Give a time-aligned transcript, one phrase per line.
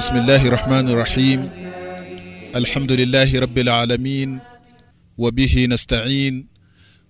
[0.00, 1.40] بسم الله الرحمن الرحيم
[2.56, 4.30] الحمد لله رب العالمين
[5.18, 6.34] وبه نستعين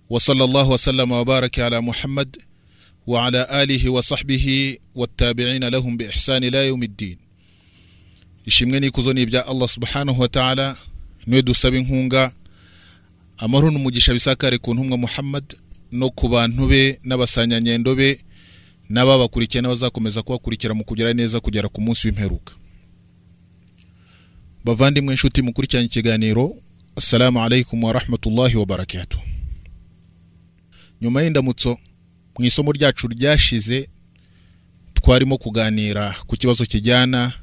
[0.09, 2.29] وصلى الله وسلم وبارك على محمد
[3.07, 4.45] وعلى آله وصحبه
[4.95, 7.17] والتابعين لهم بإحسان لا يوم الدين
[8.45, 10.77] ishimwe n'ikuzo ni ibya allah subhanahu wa ta'ala
[11.27, 12.31] ni we dusaba inkunga
[13.37, 15.43] amahoro n'umugisha bisakare ku ntumwa muhammad
[15.91, 18.19] no ku bantu be n'abasanyanyendo be
[18.89, 22.53] n'ababakurikiye n'abazakomeza kubakurikira mu kugera neza kugera ku munsi w'imperuka.
[24.65, 26.55] Bavandimwe inshuti mukurikiranye ikiganiro
[26.95, 29.19] assalamu alaikum wa rahmatullahi wa barakatuh.
[31.01, 31.77] Nyuma y'indamutso
[32.39, 33.89] mu isomo ryacu ryashize
[34.93, 37.33] twarimo kuganira ku kibazo kijyana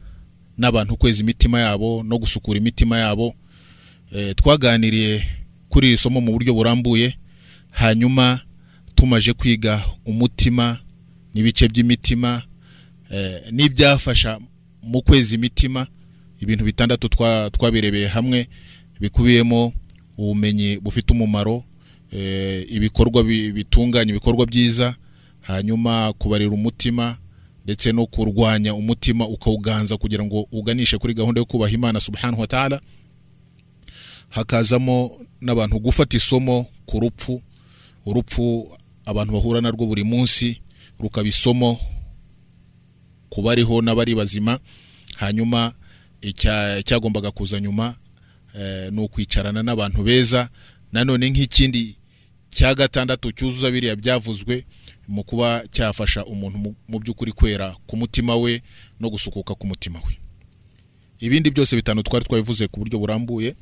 [0.59, 3.35] n'abantu kweza imitima yabo no gusukura imitima yabo.
[4.15, 5.25] E, twaganiriye
[5.69, 7.19] kuri iri somo mu buryo burambuye
[7.71, 8.41] hanyuma
[8.95, 10.79] tumaje kwiga umutima
[11.35, 12.43] n'ibice by'imitima
[13.13, 14.39] e, n'ibyafasha
[14.83, 15.87] mu kweza imitima.
[16.41, 18.49] Ibintu bitandatu twa- twabirebeye hamwe
[19.01, 19.73] bikubiyemo
[20.19, 21.65] ubumenyi bufite umumaro
[22.13, 24.97] e, ibikorwa bi- bitunganya ibikorwa byiza
[25.41, 27.19] hanyuma kubarira umutima
[27.65, 32.47] ndetse no kurwanya umutima ukawuganza kugira ngo uganishe kuri gahunda yo kubaha imana subhanahu wa
[32.47, 32.81] ta'ala.
[34.29, 37.43] Hakazamo n'abantu gufata isomo ku rupfu
[38.07, 40.61] urupfu abantu bahura narwo buri munsi
[41.01, 41.81] rukaba isomo
[43.29, 44.59] ku bariho n'abari bazima
[45.17, 45.73] hanyuma
[46.21, 47.95] icyagombaga kuza nyuma
[48.55, 50.49] eh, ni ukwicarana n'abantu beza.
[50.93, 51.97] Nanone nk'ikindi
[52.51, 54.65] cya gatandatu cyuzuza biriya byavuzwe
[55.09, 58.63] mu kuba cyafasha umuntu mu- by'ukuri kwera ku mutima we
[59.01, 60.17] no gusukuka ku mutima we.
[61.21, 63.55] Ibindi byose bitanu twari twabivuze ku buryo burambuye.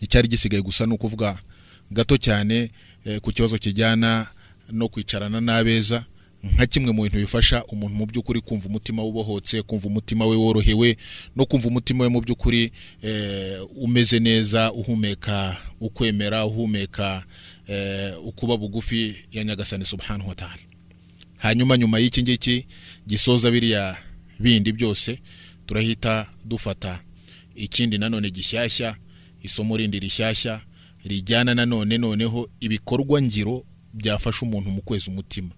[0.00, 1.38] Icyari gisigaye gusa ni ukuvuga
[1.90, 2.70] gato cyane
[3.04, 4.26] eh, ku kibazo kijyana
[4.72, 6.04] no kwicarana n'abeza.
[6.42, 10.36] Nka kimwe mu bintu bifasha umuntu mu by'ukuri kumva umutima we ubohotse kumva umutima we
[10.36, 10.96] worohewe
[11.36, 17.24] no kumva umutima we mu by'ukuri eh, umeze neza uhumeka ukwemera uhumeka
[17.68, 20.58] eh, ukuba bugufi ya nyagasani subhanahu wa ta'ala.
[21.36, 22.66] Hanyuma nyuma y'iki ngiki
[23.06, 23.96] gisoza biriya
[24.40, 25.18] bindi byose
[25.66, 27.00] turahita dufata
[27.54, 28.96] ikindi nanone gishyashya
[29.42, 30.60] isomo rindi rishyashya
[31.04, 33.64] rijyana nanone noneho ibikorwa ngiro
[33.94, 35.50] byafasha umuntu mu kweza umutima.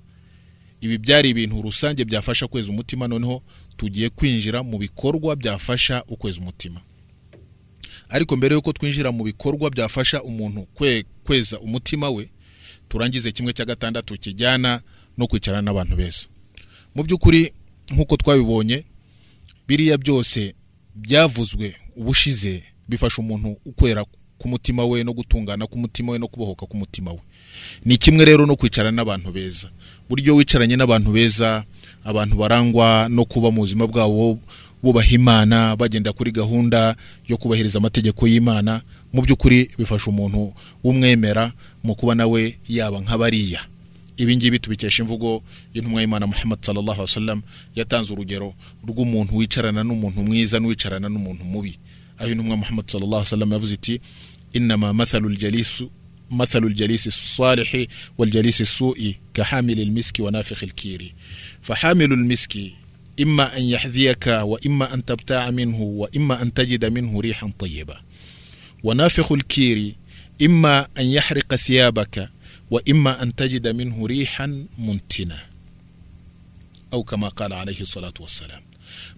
[0.87, 3.43] Ibi byari ibintu rusange byafasha kweza umutima noneho
[3.77, 6.81] tugiye kwinjira mu bikorwa byafasha ukweza umutima.
[8.09, 12.31] Ariko mbere y'uko twinjira mu bikorwa byafasha umuntu kwe, kweza umutima we
[12.89, 14.81] turangize kimwe cya gatandatu kijyana
[15.19, 16.27] no kwicarana n'abantu beza.
[16.95, 17.53] Mu by'ukuri
[17.93, 18.85] nk'uko twabibonye
[19.69, 20.55] biriya byose
[20.95, 24.05] byavuzwe ubushize bifasha umuntu ukwera
[24.39, 27.21] ku mutima we no gutungana k'umutima we no kubohoka k'umutima we.
[27.85, 29.71] Ni kimwe rero no kwicarana n'abantu beza.
[30.09, 31.65] Buryo wicaranye n'abantu beza
[32.05, 34.39] abantu barangwa no kuba mu buzima bwabo
[34.83, 36.97] bubaha imana bagenda kuri gahunda
[37.29, 38.83] yo kubahiriza amategeko y'imana.
[39.13, 40.53] Mu by'ukuri bifasha umuntu
[40.85, 43.61] w'umwemera mu kuba nawe yaba nk'abariya
[44.17, 45.43] ibi ngibi tubikesha imvugo
[45.75, 47.43] y'intumwa y'imana muhammad sallallahu alaihi wasallam
[47.75, 48.55] yatanze urugero
[48.87, 51.79] rw'umuntu wicarana n'umuntu mwiza n'uwicarana n'umuntu mubi.
[52.19, 54.01] Aho intumwa muhammad sallallahu alaihi wasallam yavuze iti
[54.53, 55.91] inama mathalu ljalisu
[56.35, 57.85] مثل الجليس الصالح
[58.19, 61.15] والجليس السوء كحامل المسك ونافخ الكير
[61.63, 62.59] فحامل المسك
[63.21, 67.97] إما أن يحذيك وإما أن تبتاع منه وإما أن تجد منه ريحا طيبة
[68.85, 69.95] ونافخ الكير
[70.43, 72.29] إما أن يحرق ثيابك
[72.71, 75.39] وإما أن تجد منه ريحا منتنة
[76.93, 78.63] أو كما قال عليه الصلاة والسلام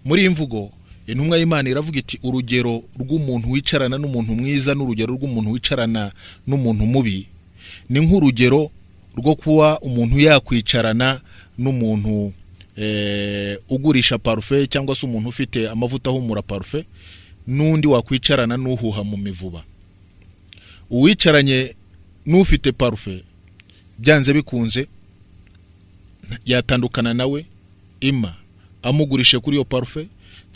[0.05, 0.71] muri imvugo
[1.07, 6.11] intumwa y'imana iravuga iti urugero rw'umuntu wicarana n'umuntu mwiza n'urugero rw'umuntu wicarana
[6.47, 7.27] n'umuntu mubi.
[7.89, 8.71] Ni nk'urugero
[9.17, 11.21] rwo kuba umuntu yakwicarana
[11.57, 12.33] n'umuntu
[12.77, 16.85] eh, ugurisha parufe cyangwa se umuntu ufite amavuta ahumura parufe
[17.47, 19.63] n'undi wakwicarana n'uhuha mu mivuba.
[20.89, 21.75] Uwicaranye
[22.25, 23.23] n'ufite parufe
[23.99, 24.87] byanze bikunze
[26.45, 27.45] yatandukana nawe
[28.01, 28.35] ima
[28.83, 30.07] amugurishe kuri iyo parufe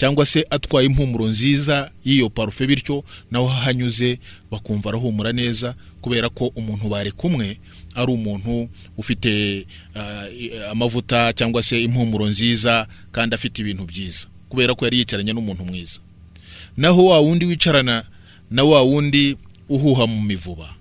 [0.01, 4.17] cyangwa se atwaye impumuro nziza y'iyo parufe bityo nawe ahanyuze
[4.51, 7.59] bakumva arahumura neza kubera ko umuntu bari kumwe
[7.95, 9.29] ari umuntu ufite
[10.41, 15.63] i- amavuta cyangwa se impumuro nziza kandi afite ibintu byiza kubera ko yari yicaranye n'umuntu
[15.65, 15.99] mwiza.
[16.77, 18.03] Naho wa wundi wicarana
[18.51, 19.37] na wa wundi
[19.69, 20.75] uhuha mu mivuba.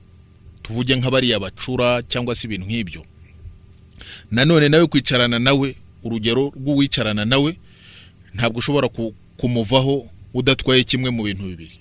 [0.63, 3.03] Tuvuge nk'abariya bacura cyangwa se ibintu nk'ibyo.
[4.31, 7.57] Nanone nawe kwicarana nawe urugero rw'uwicarana nawe
[8.35, 8.89] ntabwo ushobora
[9.41, 11.81] kumuvaho udatwaye kimwe mu bintu bibiri.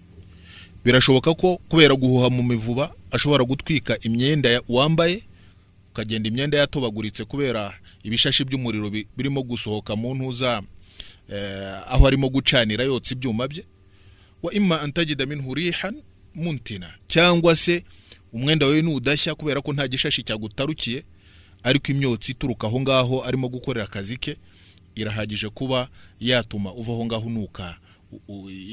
[0.85, 5.23] Birashoboka ko kubera guhuha mu mivuba ashobora gutwika imyenda wambaye
[5.91, 10.61] ukagenda imyenda yatobaguritse kubera ibishashi by'umuriro bi- birimo gusohoka mu ntuza
[11.29, 13.65] eh, aho arimo gucanira yotsa ibyuma bye.
[14.43, 15.95] Wa imma an tajida minhu rihan
[16.35, 17.83] muntina cyangwa se
[18.33, 21.03] umwenda wawe nudashya kubera ko nta gishashi cyagutarukiye
[21.63, 24.37] ariko imyotsi ituruka aho ngaho arimo gukorera akazi ke
[25.01, 27.77] irahagije kuba yatuma uva aho ngaho unuka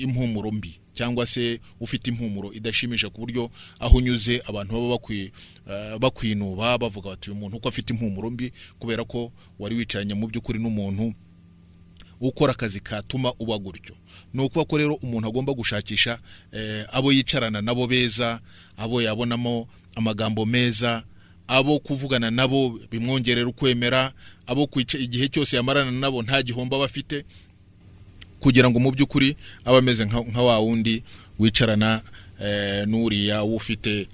[0.00, 6.78] impumuro mbi cyangwa se ufite impumuro idashimisha ku buryo aho unyuze abantu baba eh, bakwinuba
[6.78, 11.14] bavuga bati uyu muntu uko afite impumuro mbi kubera ko wari wicaranye mu by'ukuri n'umuntu
[12.20, 13.94] ukora akazi katuma uba gutyo.
[14.32, 16.18] Ni ukuvuga ko rero umuntu agomba gushakisha
[16.52, 18.40] eh, abo yicarana nabo beza
[18.76, 21.04] abo yabonamo amagambo meza
[21.48, 24.12] abo kuvugana nabo bimwongerera ukwemera
[24.46, 27.24] abo kwica igihe cyose yamarana nabo nta gihombo aba afite
[28.40, 31.02] kugira ngo mu by'ukuri abe ameze nka wa wundi
[31.38, 32.02] wicarana
[32.42, 34.08] eh, n'uriya ufite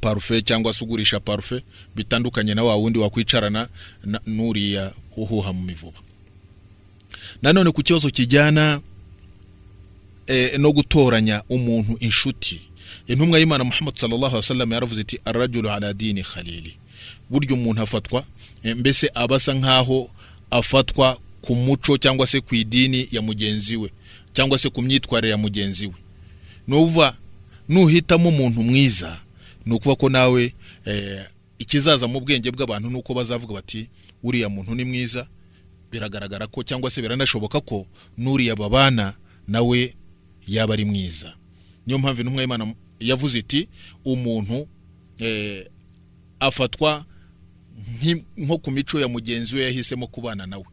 [0.00, 1.62] parufe cyangwa se ugurisha parufe
[1.96, 3.68] bitandukanye na wa wundi wakwicarana
[4.04, 5.98] na- n'uriya uhuha mu mivuba.
[7.42, 8.80] Nanone ku kibazo kijyana
[10.26, 12.60] eh, no gutoranya umuntu inshuti
[13.06, 16.76] intumwa y'imana muhammad sallallahu alaihi wasallam yaravuze iti arajulu ala dini khalili.
[17.30, 18.24] Burya umuntu afatwa
[18.62, 20.10] eh, mbese aba asa nkaho
[20.50, 23.90] afatwa ku muco cyangwa se ku idini ya mugenzi we
[24.32, 25.94] cyangwa se ku myitwarire ya mugenzi we.
[26.68, 27.16] Nuva
[27.68, 29.20] nuhitamo umuntu mwiza
[29.66, 30.54] ni ukuvuga ko nawe
[30.84, 31.24] eh,
[31.58, 33.88] ikizaza mu bwenge bw'abantu ni uko bazavuga bati
[34.22, 35.26] uriya muntu ni mwiza.
[35.90, 37.86] Biragaragara ko cyangwa se biranashoboka ko
[38.18, 39.14] n'uriya babana
[39.48, 39.94] nawe
[40.48, 41.32] yaba ari mwiza.
[41.86, 42.74] Niyo mpamvu intumwa y'imana
[43.08, 43.68] yavuze iti
[44.04, 44.68] umuntu
[45.18, 45.66] eh,
[46.40, 47.04] afatwa
[48.36, 50.64] nko ku mico ya mugenzi we yahisemo kubana nawe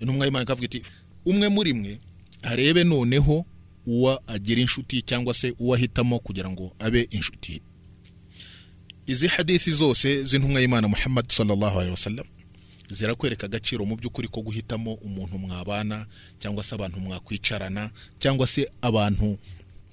[0.00, 0.82] intumwa y'imana ikavuga iti
[1.24, 1.98] umwe muri mwe
[2.42, 3.46] arebe noneho
[3.86, 7.62] uwo agira inshuti cyangwa se uwo ahitamo kugira ngo abe inshuti
[9.06, 12.26] izi hadithi zose z'intumwa y'imana muhammad sallallahu alaihi wasallam
[12.90, 16.06] zirakwereka agaciro mu by'ukuri ko guhitamo umuntu mwabana
[16.38, 19.38] cyangwa se abantu mwakwicarana cyangwa se abantu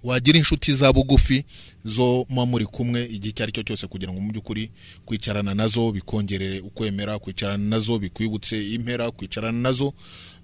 [0.08, 1.44] wagira inshuti za bugufi
[1.86, 4.72] zo muba muri kumwe igihe icyo ari cyo cyose kugira ngo mu by'ukuri
[5.06, 9.94] kwicarana na zo bikongerere ukwemera kwicarana na zo bikwibutse impera kwicarana na zo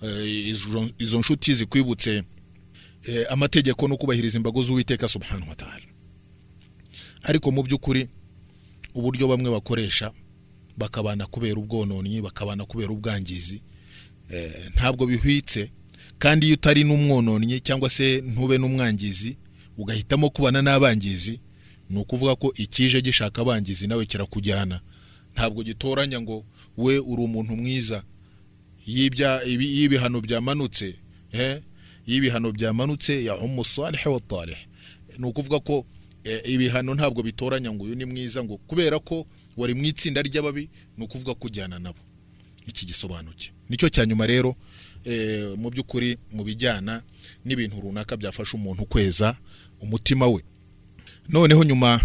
[0.02, 0.48] eh,
[1.00, 2.24] izo- nshuti zikwibutse
[3.04, 5.86] eh, amategeko no kubahiriza imbago z'uwiteka subhanahu wa ta'ala.
[7.24, 8.08] Ariko mu by'ukuri
[8.94, 10.12] uburyo bamwe bakoresha
[10.78, 13.62] bakabana kubera ubwononyi bakabana kubera ubwangizi
[14.30, 15.72] eh, ntabwo bihwitse.
[16.20, 19.38] Kandi iyo utari n'umwononnyi cyangwa se ntube n'umwangizi
[19.78, 21.40] ugahitamo kubana n'abangizi
[21.90, 24.82] ni ukuvuga ko ikije gishaka abangizi nawe kirakujyana.
[25.36, 26.46] Ntabwo gitoranya ngo
[26.78, 28.04] we uri umuntu mwiza.
[28.88, 30.96] Y'ibya- ibi- iyo ibihano byamanutse
[31.32, 31.62] eh,
[32.08, 34.58] iyo ibihano byamanutse ya umusalihe wa talih.
[35.18, 35.86] Ni ukuvuga ko
[36.24, 39.28] eh, ibihano ntabwo bitoranya ngo uyu ni mwiza ngo kubera ko
[39.58, 42.00] wari mu itsinda ry'ababi ni ukuvuga ko ujyana nabo.
[42.68, 44.56] Iki gisobanuke ni cyo cya nyuma rero
[45.06, 47.04] eh, mu by'ukuri mu bijyana
[47.46, 49.38] n'ibintu runaka byafasha umuntu kweza
[49.84, 50.44] umutima we.
[51.30, 52.02] Noneho nyuma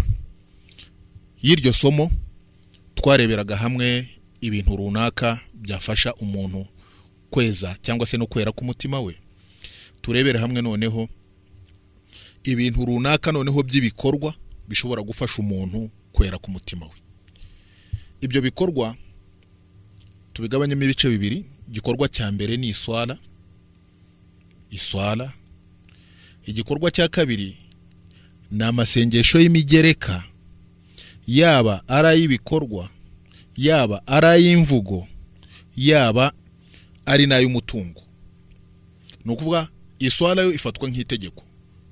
[1.41, 2.11] y'iryo somo
[2.95, 4.07] twareberaga hamwe
[4.41, 6.67] ibintu runaka byafasha umuntu
[7.29, 9.15] kweza cyangwa se no kwera k'umutima we.
[10.01, 11.09] Turebere hamwe noneho
[12.43, 14.33] ibintu runaka noneho by'ibikorwa
[14.67, 16.95] bishobora gufasha umuntu kwera k'umutima we.
[18.21, 18.95] Ibyo bikorwa
[20.33, 21.45] tubigabanyemo ibice bibiri.
[21.69, 23.17] Igikorwa cya mbere ni iswara
[24.71, 25.33] iswara
[26.45, 27.57] igikorwa cya kabiri
[28.51, 30.23] ni amasengesho y'imigereka
[31.27, 32.89] yaba ari ay'ibikorwa
[33.57, 35.07] yaba ari ay'imvugo
[35.77, 36.33] yaba
[37.05, 38.01] ari n'ay'umutungo
[39.25, 39.67] ni ukuvuga
[39.99, 41.43] iswara yo ifatwa nk'itegeko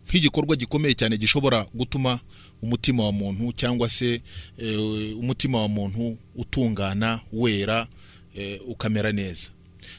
[0.07, 2.19] nk'igikorwa gikomeye cyane gishobora gutuma
[2.61, 4.21] umutima wa muntu cyangwa se
[4.57, 7.87] eh, umutima wa muntu utungana wera
[8.35, 9.49] eh, ukamera neza.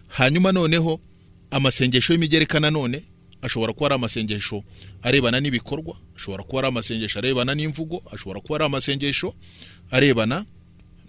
[0.09, 1.01] Hanyuma noneho
[1.51, 3.03] amasengesho y'imigereka nanone
[3.43, 4.65] ashobora kuba ari amasengesho
[5.03, 9.35] arebana n'ibikorwa ashobora kuba ari amasengesho arebana n'imvugo ashobora kuba ari amasengesho
[9.91, 10.45] arebana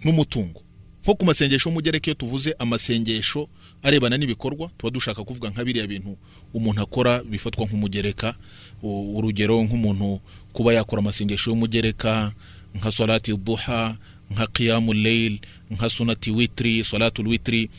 [0.04, 0.62] n'umutungo.
[1.02, 3.48] Nko ku masengesho y'umugereka iyo tuvuze amasengesho
[3.82, 6.16] arebana n'ibikorwa tuba dushaka kuvuga nka biriya bintu
[6.54, 8.34] umuntu akora bifatwa nk'umugereka
[8.82, 10.20] urugero nk'umuntu
[10.52, 12.32] kuba yakora amasengesho y'umugereka
[12.74, 13.96] nka salati duha
[14.30, 17.70] nka qiyamu leil nka sunati witri salatul witri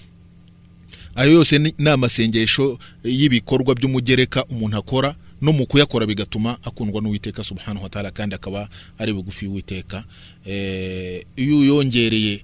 [1.15, 7.83] ayo yose ni amasengesho y'ibikorwa by'umugereka umuntu akora no mu kuyakora bigatuma akundwa n'uwiteka subhanahu
[7.83, 10.03] wa ta'ala kandi akaba ari bugufi y'uwiteka
[10.45, 12.41] Eh, iyo uyongereye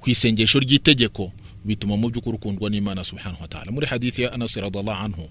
[0.00, 1.32] ku isengesho ry'itegeko
[1.64, 3.70] bituma mu by'ukuri ukundwa n'imana subhanahu wa ta'ala.
[3.72, 5.28] Muri hadithi ya anas radallahu anhu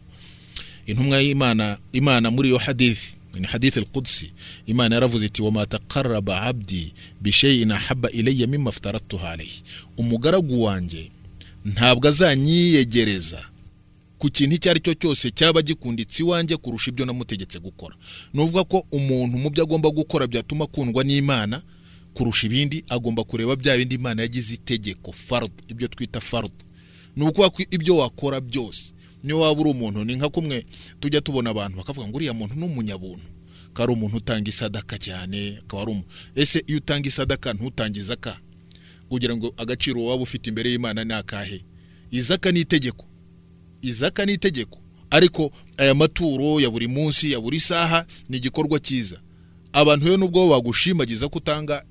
[0.88, 4.32] intumwa y'imana imana muri iyo hadithi ni hadithi al-qudsi
[4.68, 9.64] imana yaravuze iti wama taqarraba abdi bishayin ahabba ilayya mimma aftaratuha alayhi.
[9.98, 11.12] Umugaragu wanjye
[11.66, 13.42] ntabwo azanyiyegereza.
[14.18, 17.96] Ku kintu icyo ari cyo cyose cyaba gikunditse iwanjye kurusha ibyo namutegetse gukora.
[18.34, 21.62] Ni ko umuntu mu byo agomba gukora byatuma akundwa n'imana
[22.14, 26.54] kurusha ibindi agomba kureba bya bindi imana yagize itegeko farud ibyo twita farud
[27.16, 28.94] ni ukuvuga ko ibyo wakora byose
[29.24, 30.66] niyo waba uri umuntu ni nka kumwe
[31.00, 33.26] tujya tubona abantu bakavuga ngo uriya muntu ni umunyabuntu.
[33.74, 38.40] Ko ari umuntu utanga isadaka cyane akaba ari umuntu ese iyo utanga isadaka ntutange izaka
[39.10, 41.66] kugira ngo agaciro waba ufite imbere y'imana ni akahe?
[42.12, 43.06] Izaka ni itegeko.
[43.82, 44.82] Izaka ni itegeko.
[45.10, 49.22] Ariko aya maturo ya buri munsi ya buri saha ni igikorwa cyiza.
[49.74, 51.86] Abantu rero nubwo bagushimagiza ko utanga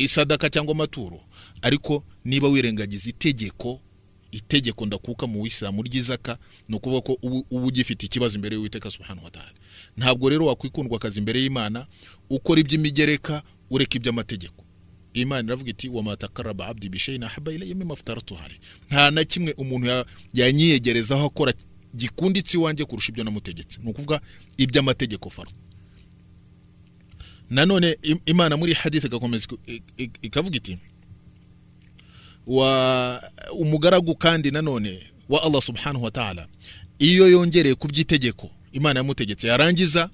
[0.00, 1.20] isadaka cyangwa amaturo
[1.62, 3.80] ariko niba wirengagiza itegeko
[4.30, 9.30] itegeko ndakuka mu wisilamu ry'izaka ni ukuvuga ko uba ugifite ikibazo imbere y'uwiteka subhanahu wa
[9.30, 9.52] ta'ala.
[9.96, 11.86] Ntabwo rero wakwikundwa akazi imbere y'imana
[12.30, 14.64] ukora iby'imigereka ureka iby'amategeko.
[15.22, 18.60] Imana iravuga iti wa matakaraba abdi bishayina ahaba ilayya mimma aftaratu alayhi
[18.90, 21.52] nta na kimwe umuntu ya- yanyiyegerezaho akora
[21.94, 23.80] gikunditse iwanjye kurusha ibyo namutegetse.
[23.82, 24.20] Ni ukuvuga
[24.56, 25.50] iby'amategeko faro
[27.50, 29.48] nanone im- imana muri hadith igakomeza
[30.22, 30.78] ikavuga iti
[32.46, 33.22] wa
[33.52, 36.48] umugaragu kandi nanone wa Allah subhanahu wa ta'ala
[36.98, 40.10] iyo yongereye ku by'itegeko imana yamutegetse yarangiza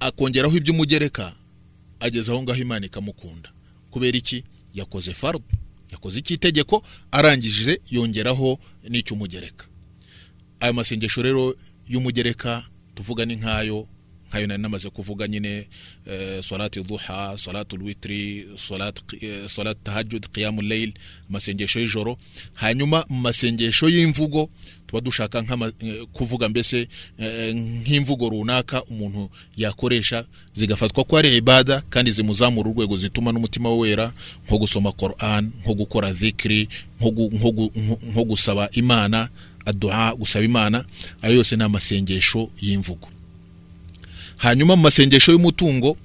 [0.00, 1.34] akongeraho iby'umugereka
[2.00, 3.50] ageze aho ngaho imana ikamukunda.
[3.96, 4.44] Kubera iki?
[4.74, 5.44] Yakoze fardu
[5.92, 9.64] yakoze icy'itegeko arangije yongeraho n'icy'umugereka.
[10.60, 11.56] Ayo masengesho rero
[11.88, 13.88] y'umugereka tuvuga ni nk'ayo
[14.28, 15.68] nkayo nari namaze kuvuga nyine
[16.06, 20.92] eh, salati duha salatu witri salat eh, salat tahajjud qiyamul layl
[21.30, 22.18] amasengesho y'ijoro.
[22.54, 24.50] Hanyuma mu masengesho y'imvugo
[24.86, 25.42] tuba dushaka
[25.80, 26.88] eh, kuvuga mbese
[27.18, 30.24] eh, nk'imvugo runaka umuntu yakoresha
[30.54, 34.12] zigafatwa ko ari ibada kandi zimuzamura urwego zituma n'umutima we wera
[34.46, 36.12] nko gusoma Quran nko gukora
[37.76, 39.28] nko- nko gusaba imana
[39.66, 40.84] aduha gusaba imana
[41.22, 43.08] ayo yose ni amasengesho y'imvugo.
[44.36, 45.96] Hanyuma mu masengesho y'umutungo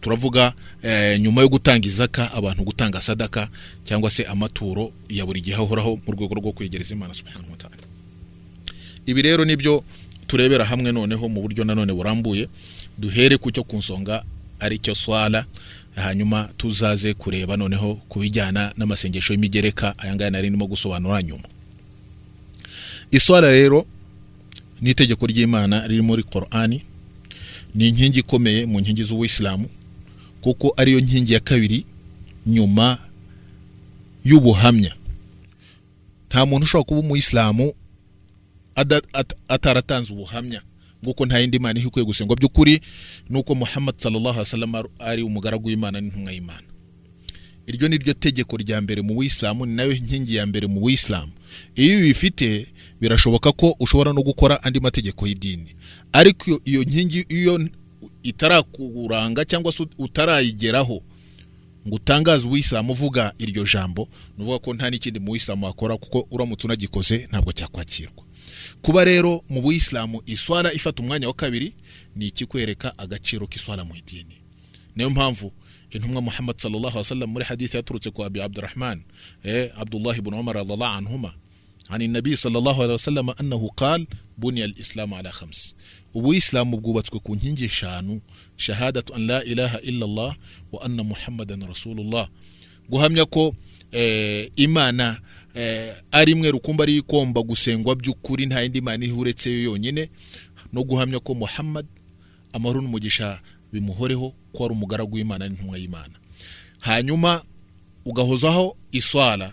[0.00, 3.48] turavuga eh, nyuma yo gutanga izaka abantu gutanga sadaka
[3.84, 7.76] cyangwa se amaturo ya buri gihe ahoraho mu rwego rwo kwegereza imana subhanahu wa ta'ala.
[9.06, 9.84] Ibi rero ni byo
[10.26, 12.48] turebera hamwe noneho mu buryo nanone burambuye
[12.98, 14.24] duhere ku cyo ku nsonga
[14.60, 15.44] ari cyo swala
[15.96, 21.44] hanyuma tuzaze kureba noneho ku bijyana n'amasengesho y'imigereka aya ngaya nari ndimo gusobanura nyuma.
[23.10, 23.86] Iswala rero
[24.80, 26.82] ni itegeko ry'imana riri muri korani
[27.74, 29.68] ni inkingi ikomeye mu nkingi z'ubuyisilamu
[30.40, 31.84] kuko ariyo nkingi ya kabiri
[32.46, 32.98] nyuma
[34.24, 34.94] y'ubuhamya.
[36.30, 37.72] Nta muntu ushobora kuba umuyisilamu
[39.48, 40.62] ataratanze ubuhamya
[41.04, 42.80] nguko nta yindi mana ikwiye gusengwa by'ukuri
[43.30, 46.66] nuko muhammad sallallahu alaihi wasallam ar- ari umugaragu w'imana n'intumwa y'imana.
[47.66, 50.80] Iryo ni ryo tegeko rya mbere mu buyisilamu ni na yo nkingi ya mbere mu
[50.80, 51.32] buyisilamu
[51.74, 52.66] iyo ubifite
[53.00, 55.74] birashoboka ko ushobora no gukora andi mategeko y'idini.
[56.12, 57.68] Ariko iyo- nkingi iyo
[58.22, 61.02] itarakuranga cyangwa se utarayigeraho
[61.88, 66.26] ngo utangaze ubuyisilamu uvuga iryo jambo ni ukuvuga ko nta n'ikindi mu buyisilamu wakora kuko
[66.30, 68.24] uramutse unagikoze ntabwo cyakwakirwa.
[68.82, 71.74] kuba rero mu buyisilamu iswara ifata umwanya wa kabiri
[72.16, 74.36] ni ikikwereka agaciro k'iswara mu idini.
[74.96, 75.52] Niyo mpamvu
[75.90, 79.02] intumwa muhammad sallallahu alaihi wasallam muri hadith yaturutse ku abi abdurrahman
[79.44, 81.32] eh abdullah ibn umar radhiyallahu anhuma
[81.90, 84.06] عن النبي صلى الله عليه وسلم أنه قال
[84.38, 85.74] بني الإسلام على خمس
[86.14, 88.20] وإسلام بقوبتك كون هنجي شانو
[88.56, 90.36] شهادة أن لا إله إلا الله
[90.72, 92.28] وأن محمدا رسول الله
[92.90, 93.54] guhamya ko
[93.92, 95.20] eh, imana
[96.10, 100.10] ari imwe rukumbi ari igomba gusengwa by'ukuri nta yindi mana iriho uretse yo yonyine
[100.72, 101.86] no guhamya ko muhammad
[102.52, 103.40] amahoro n'umugisha
[103.72, 106.14] bimuhoreho ko ari umugaragu w'imana n'intumwa y'imana.
[106.80, 107.44] Hanyuma
[108.04, 109.52] ugahozaho iswara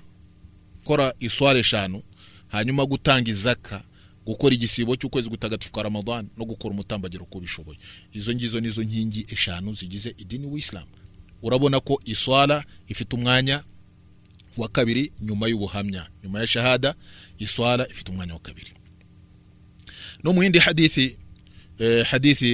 [0.80, 2.02] gukora iswara eshanu
[2.48, 3.84] hanyuma gutanga izaka
[4.26, 7.80] gukora igisibo cy'ukwezi gutagatifu kwa ramadan no gukora umutambagiro uko bishoboye.
[8.14, 10.88] Izo ngizo nizo nkingi eshanu zigize idini w'isilamu
[11.42, 13.64] urabona ko iswara ifite umwanya
[14.58, 16.96] wa kabiri nyuma y'ubuhamya nyuma ya shahada
[17.40, 18.72] iswara ifite umwanya wa kabiri.
[20.24, 21.18] No mu yindi hadithi
[21.80, 22.52] eh, hadithi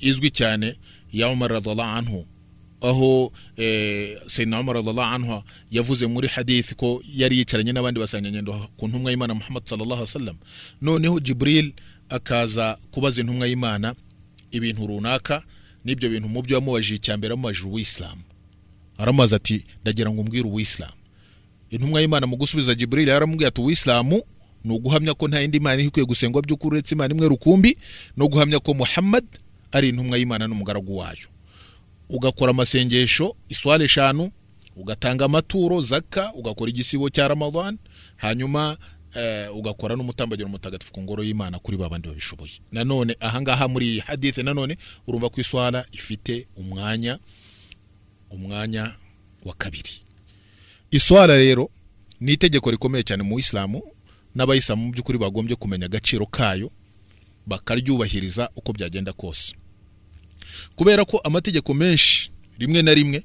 [0.00, 0.76] izwi cyane
[1.12, 2.26] ya umar radallahu anhu
[2.80, 8.88] aho eh, Sayyidina Umar radallahu anhu yavuze muri hadith ko yari yicaranye n'abandi basanganyendo ku
[8.88, 10.36] ntumwa y'Imana Muhammad sallallahu alaihi wasallam.
[10.82, 11.72] Noneho Jibril
[12.08, 13.94] akaza kubaza intumwa y'Imana
[14.50, 15.42] ibintu runaka
[15.84, 18.22] n'ibyo bintu mu byo yamubajije icyambere amubajije uwisilamu
[18.98, 20.99] aramaze ati ndagira ngo umbwire uwisilamu
[21.70, 24.22] intumwa y'Imana mu gusubiza Jibril yaramubwiye ati uwisilamu
[24.64, 27.78] ni uguhamya ko nta yindi mana ikwiye gusengwa by'ukuri uretse Imana imwe rukumbi
[28.16, 29.24] no guhamya ko Muhammad
[29.72, 31.28] ari intumwa y'Imana n'umugaragu wayo.
[32.08, 34.30] Ugakora amasengesho iswara eshanu
[34.76, 37.78] ugatanga amaturo zaka ugakora igisibo cya ramadan
[38.16, 38.76] hanyuma
[39.14, 42.60] eh, ugakora n'umutambagiro mutagatifu ku ngoro y'imana kuri ba bandi babishoboye.
[42.72, 47.18] Nanone ahangaha muri iyi hadithe nanone urumva ko iswara ifite umwanya
[48.30, 48.94] umwanya
[49.44, 49.90] wa kabiri.
[50.90, 51.70] Iswara rero
[52.20, 53.82] ni itegeko rikomeye cyane mu isilamu
[54.34, 56.70] n'abayisilamu mu by'ukuri bagombye kumenya agaciro kayo
[57.46, 59.54] bakaryubahiriza uko byagenda kose.
[60.76, 63.24] Kubera ko amategeko menshi rimwe na rimwe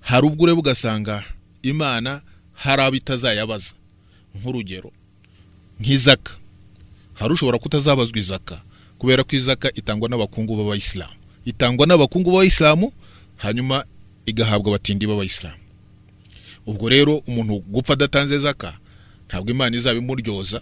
[0.00, 1.24] hari ubwo ureba ugasanga
[1.62, 2.20] imana
[2.52, 3.74] hari abo itazayabaza.
[4.34, 4.92] Nk'urugero
[5.80, 6.32] nk'izaka.
[7.14, 8.62] Hari ushobora kutazabazwa izaka
[8.98, 11.14] kubera ko izaka itangwa n'abakungu b'abayisilamu.
[11.44, 12.92] Itangwa n'abakungu b'abayisilamu
[13.36, 13.84] hanyuma
[14.26, 15.61] igahabwa abatindi b'abayisilamu.
[16.66, 18.78] Ubwo rero umuntu gupfa adatanze zaka
[19.28, 20.60] ntabwo imana izaba imuryoza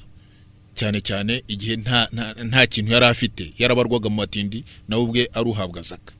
[0.74, 2.08] cyane cyane igihe nta,
[2.42, 6.12] nta, kintu yari afite yarabarwaga mu matindi nawe ubwe aruhabwa zaka.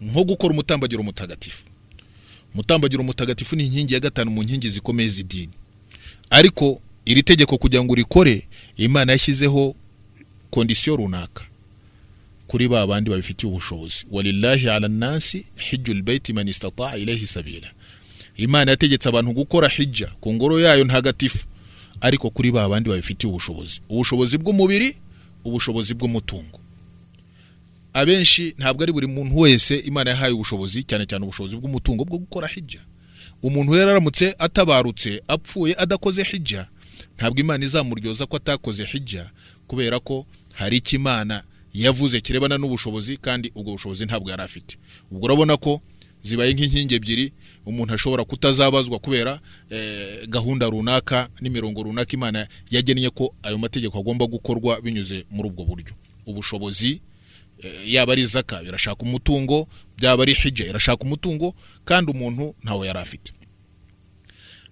[0.00, 1.64] Nko gukora umutambagiro mutagatifu.
[2.54, 5.52] Umutambagiro mutagatifu ni inkingi ya gatanu mu nkingi zikomeye z'idini.
[6.30, 9.74] Ariko iri tegeko kugira ngo urikore imana yashyizeho
[10.50, 11.44] kondisiyo runaka.
[12.48, 14.06] Kuri ba bandi babifitiye ubushobozi.
[14.10, 17.68] Walillahi ala nasi hijjul baiti man istata'a ilayhi sabila.
[18.36, 21.46] Imana yategetse abantu gukora hijja ku ngoro yayo ntagatifu
[22.00, 23.80] ariko kuri ba bandi babifitiye ubushobozi.
[23.88, 24.96] Ubushobozi bw'umubiri
[25.44, 26.60] ubushobozi bw'umutungo.
[27.92, 32.48] Abenshi ntabwo ari buri muntu wese imana yahaye ubushobozi cyane cyane ubushobozi bw'umutungo bwo gukora
[32.48, 32.80] hijja.
[33.42, 36.66] Umuntu rero aramutse atabarutse apfuye adakoze hijja
[37.16, 39.30] ntabwo imana izamuryoza ko atakoze hijja
[39.66, 44.76] kubera ko hari icyo imana yavuze kirebana n'ubushobozi kandi ubwo bushobozi ntabwo yari afite.
[45.10, 45.80] Ubwo urabona ko
[46.22, 47.32] zibaye nk'inkingi ebyiri
[47.66, 54.26] umuntu ashobora kutazabazwa kubera eh, gahunda runaka n'imirongo runaka imana yagennye ko ayo mategeko agomba
[54.26, 55.92] gukorwa binyuze muri ubwo buryo.
[56.26, 57.00] Ubushobozi
[57.62, 62.98] eh, yaba ari zaka irashaka umutungo byaba ari hijja irashaka umutungo kandi umuntu ntawo yari
[62.98, 63.32] afite.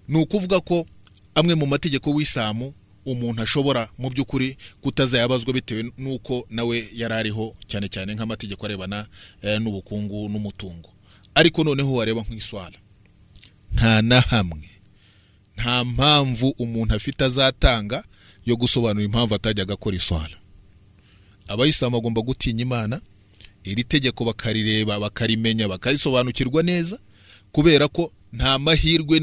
[0.08, 0.86] Ni ukuvuga ko
[1.34, 2.74] amwe mu mategeko w'isamu
[3.06, 9.06] umuntu ashobora mu by'ukuri kutazayabazwa bitewe n'uko nawe yari ariho cyane cyane nk'amategeko arebana
[9.42, 10.90] eh, n'ubukungu n'umutungo.
[11.34, 12.78] Ariko noneho wareba nk'iswara
[13.74, 14.70] nta na hamwe
[15.56, 18.04] nta mpamvu umuntu afite azatanga
[18.46, 20.36] yo gusobanura impamvu atajyaga akora iswara
[21.48, 23.00] abayisilamu bagomba gutinya imana
[23.64, 26.98] iri tegeko bakarireba bakarimenya bakarisobanukirwa neza
[27.52, 29.20] kubera ko nta mahirwe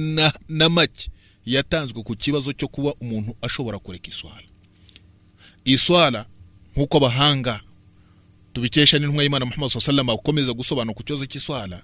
[0.49, 1.09] na make
[1.45, 4.47] yatanzwe ku kibazo cyo kuba umuntu ashobora kureka iswara
[5.65, 6.25] iswara
[6.75, 7.61] nk'uko abahanga
[8.53, 11.83] tubikesha n'intumwa y'imana muhammad sallallahu alaihi ukomeza gusobanura ku kibazo cy'iswara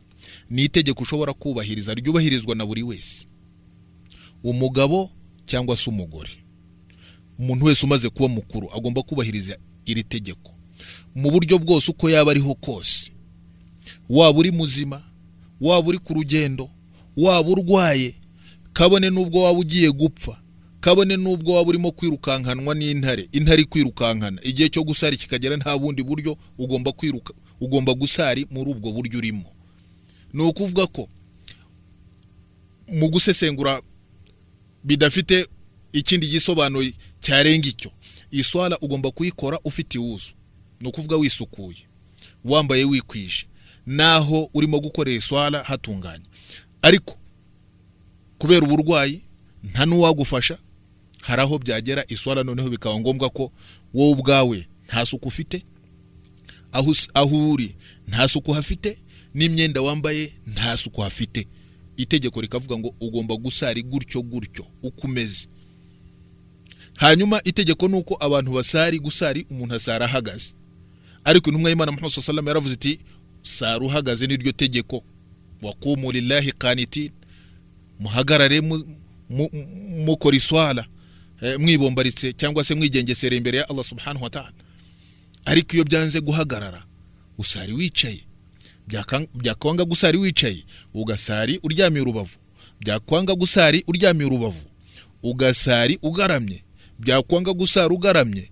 [0.49, 3.25] ni itegeko ushobora kubahiriza ryubahirizwa na buri wese.
[4.43, 5.09] Umugabo
[5.45, 6.29] cyangwa se umugore.
[7.39, 10.51] Umuntu wese umaze kuba mukuru agomba kubahiriza iri tegeko.
[11.15, 13.11] Mu buryo bwose uko yaba ariho kose.
[14.09, 15.01] Waba uri muzima
[15.61, 16.69] waba uri ku rugendo
[17.17, 18.15] waba urwaye
[18.79, 20.41] kabone n'ubwo waba ugiye gupfa
[20.79, 23.29] kabone n'ubwo waba urimo kwirukankanwa n'intare.
[23.31, 24.41] Intare ikwirukankana.
[24.43, 29.51] Igihe cyo gusari kikagera nta bundi buryo ugomba kwiruka ugomba gusari muri ubwo buryo urimo.
[30.33, 31.09] Ni ukuvuga ko
[32.87, 33.81] mu gusesengura
[34.83, 35.47] bidafite
[35.91, 36.87] ikindi gisobanuro
[37.19, 37.91] cyarenga icyo.
[38.31, 40.31] Iswara ugomba kuyikora ufite iwuzu.
[40.79, 41.83] Ni ukuvuga wisukuye.
[42.45, 43.45] Wambaye wikwije.
[43.85, 46.25] Naho urimo gukorera iswara hatunganye.
[46.81, 47.18] Ariko
[48.39, 49.21] kubera uburwayi
[49.63, 50.57] nta n'uwagufasha
[51.21, 53.51] hari aho byagera iswara noneho bikaba ngombwa ko
[53.93, 55.65] wowe ubwawe nta suku ufite
[57.13, 57.75] aho uri
[58.07, 58.97] nta suku hafite
[59.33, 61.47] n'imyenda wambaye nta suku hafite.
[61.97, 65.47] Itegeko rikavuga ngo ugomba gusari gutyo gutyo uko umeze
[66.97, 70.53] hanyuma itegeko ni uko abantu basari gusari umuntu asara ahagaze.
[71.23, 72.99] Ariko intumwa y'imana muhammad sallallahu wasallam yaravuze iti
[73.43, 75.03] sara uhagaze niryo tegeko.
[75.61, 77.11] Wakumu lillahi qanitin.
[77.99, 78.85] Muhagarare mu-
[79.29, 79.49] mu-
[80.05, 80.85] mukora iswara
[81.41, 84.53] eh, mwibombaritse cyangwa se mwigengesera imbere ya Allah subhanahu wa ta'ala.
[85.45, 86.83] Ariko iyo byanze guhagarara
[87.37, 88.23] usari wicaye.
[89.35, 92.37] Byakwanga gusari wicaye ugasari uryamiye urubavu.
[92.79, 94.65] Byakwanga gusari uryamiye urubavu
[95.23, 96.63] ugasari ugaramye.
[96.99, 98.51] Byakwanga gusari ugaramye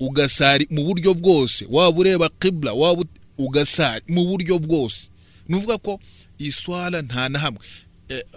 [0.00, 1.66] ugasari mu buryo bwose.
[1.70, 3.04] Waba ureba kibla waba
[3.38, 5.08] ugasari mu buryo bwose.
[5.48, 6.00] Ni ko
[6.38, 7.60] iswara nta na hamwe.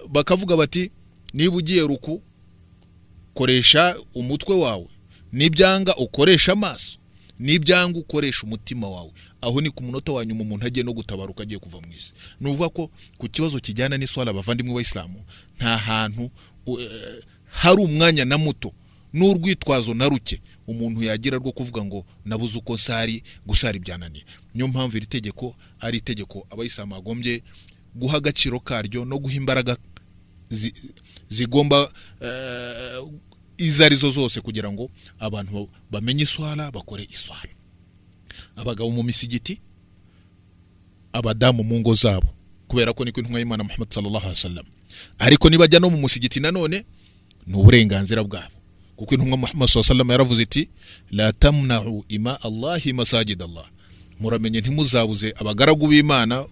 [0.10, 0.92] Bakavuga bati
[1.34, 2.22] niba ugiye ruku
[3.34, 4.88] koresha umutwe wawe.
[5.32, 6.98] Nibyanga ukoresha amaso
[7.40, 9.12] nibyanga ukoresha umutima wawe.
[9.42, 12.14] Aho ni ku munota wa nyuma umuntu agiye no gutabaruka agiye kuva mu isi.
[12.40, 15.24] Ni ukuvuga ko ku kibazo kijyana n'iswara abavandimwe b'abayisilamu
[15.58, 16.30] nta hantu
[16.68, 18.74] eh, hari umwanya na muto
[19.14, 24.98] n'urwitwazo na ruke umuntu yagira rwo kuvuga ngo nabuze uko nsari gusara ibyananiye niyo mpamvu
[24.98, 27.42] iri tegeko ari itegeko abayisilamu bagombye
[27.96, 29.78] guha agaciro karyo no guha imbaraga
[30.50, 30.74] zi-
[31.28, 33.04] zigomba eh,
[33.58, 37.50] izo ari zo zose kugira ngo abantu bamenye iswara bakore iswara
[38.56, 39.60] abagabo mu misigiti
[41.14, 42.28] abadamu mu ngo zabo.
[42.68, 44.66] Kubera ko niko intumwa y'imana muhammad sallallahu alaihi wasallam.
[45.20, 46.86] Ariko nibajya no mu musigiti nanone
[47.48, 48.54] ni uburenganzira bwabo.
[48.96, 50.70] Kuko intumwa muhammad sallallahu alaihi wasallam yaravuze iti
[51.12, 53.66] la tamna'u ima allahi masajid allah.
[54.20, 56.46] Muramenye ntimuzabuze abagaragu b'imana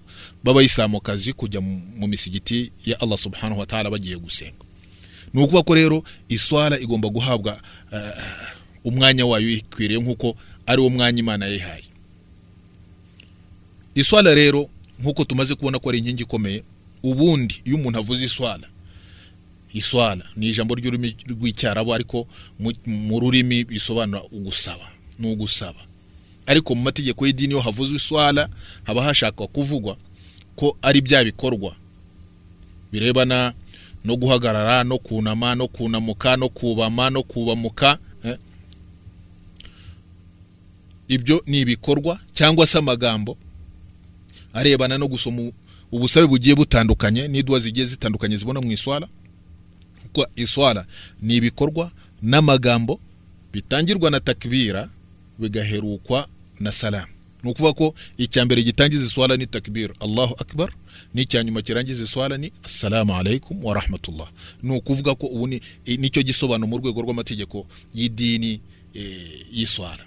[0.43, 4.63] b'abayisilamukazi kujya mu misigiti ya allah subhanahu wa ta'ala bagiye gusenga.
[5.33, 7.61] Ni ukuvuga ko rero iswara igomba guhabwa
[7.93, 8.11] eh,
[8.83, 11.83] umwanya wayo ikwiriye nk'uko ari wo mwanya imana yayihaye.
[13.95, 16.63] Iswara rero nk'uko tumaze kubona ko ari inkingi ikomeye
[17.03, 18.67] ubundi iyo umuntu avuze iswara
[19.73, 22.27] iswara ni ijambo ry'ururimi rw'icyarabu ariko
[22.85, 25.79] mu rurimi bisobanura ugusaba ni ugusaba
[26.47, 28.49] ariko mu mategeko y'idini iyo havuzwe iswara
[28.83, 29.97] haba hashakwa kuvugwa
[30.55, 31.75] ko ari bya bikorwa
[32.91, 33.53] birebana
[34.05, 38.37] no guhagarara no kunama no kunamuka no kubama no kubamuka eh.
[41.07, 43.37] ibyo ni ibikorwa cyangwa se amagambo
[44.53, 45.51] arebana no gusoma
[45.91, 49.07] ubusabe bugiye butandukanye n'idwa zigiye zitandukanye zibona mu iswara
[50.03, 50.85] kuko iswara
[51.21, 52.99] ni ibikorwa n'amagambo
[53.53, 54.89] bitangirwa na takbira
[55.39, 56.27] bigaherukwa
[56.59, 57.11] na salamu
[57.43, 60.73] ni ukuvuga ko icya mbere gitangiza iswara ni takbira allahu akbar.
[61.13, 64.31] N'icya nyuma kirangiza iswara ni assalamu alaikum wa rahmatullah.
[64.63, 65.61] Ni ukuvuga ko ubu ni
[65.97, 68.59] ni cyo gisobanuro mu rwego rw'amategeko y'idini
[69.53, 70.05] y'iswara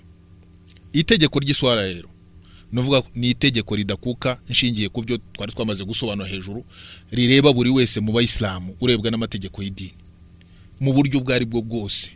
[0.93, 2.11] itegeko ry'iswara rero
[2.73, 6.65] nuvuga ni itegeko ridakuka nshingiye ku byo twari twamaze gusobanura hejuru
[7.15, 9.95] rireba buri wese mu bayisilamu urebwa n'amategeko y'idini
[10.81, 12.11] mu buryo ubwo ari bwo bwose.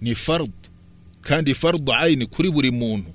[0.00, 0.52] Ni fardu
[1.24, 3.10] kandi fardu ayini kuri buri muntu.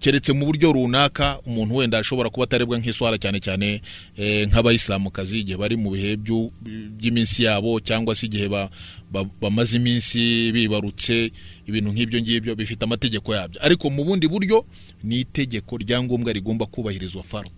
[0.00, 3.80] Keretse mu buryo runaka umuntu wenda ashobora kuba atarebwa nk'iswara cyane cyane
[4.16, 8.68] eh, nk'abayisilamukazi igihe bari mu bihe by'iminsi yabo cyangwa se igihe ba-
[9.10, 11.32] ba- bamaze iminsi bibarutse
[11.66, 13.56] ibintu nk'ibyo ngibyo bifite amategeko yabyo.
[13.64, 14.66] Ariko mu bundi buryo
[15.02, 17.56] ni itegeko ryangombwa rigomba kubahirizwa fardu.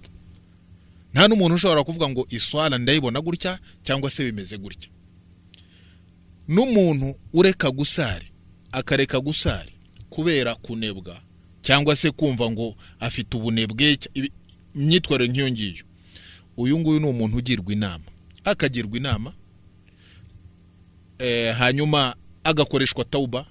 [1.13, 4.89] Nta n'umuntu ushobora kuvuga ngo iswara ndayibona gutya cyangwa se bimeze gutya.
[6.49, 8.28] N'umuntu ureka gusari
[8.73, 9.73] akareka gusari
[10.11, 11.21] kubera kunebwa
[11.63, 13.99] cyangwa se kumva ngo afite ubunebwe
[14.75, 15.85] imyitwarire nk'iyo ngiyo.
[16.57, 18.05] Uyu nguyu ni umuntu ugirwa inama.
[18.45, 19.33] Akagirwa inama
[21.19, 23.47] eh, hanyuma agakoreshwa tauba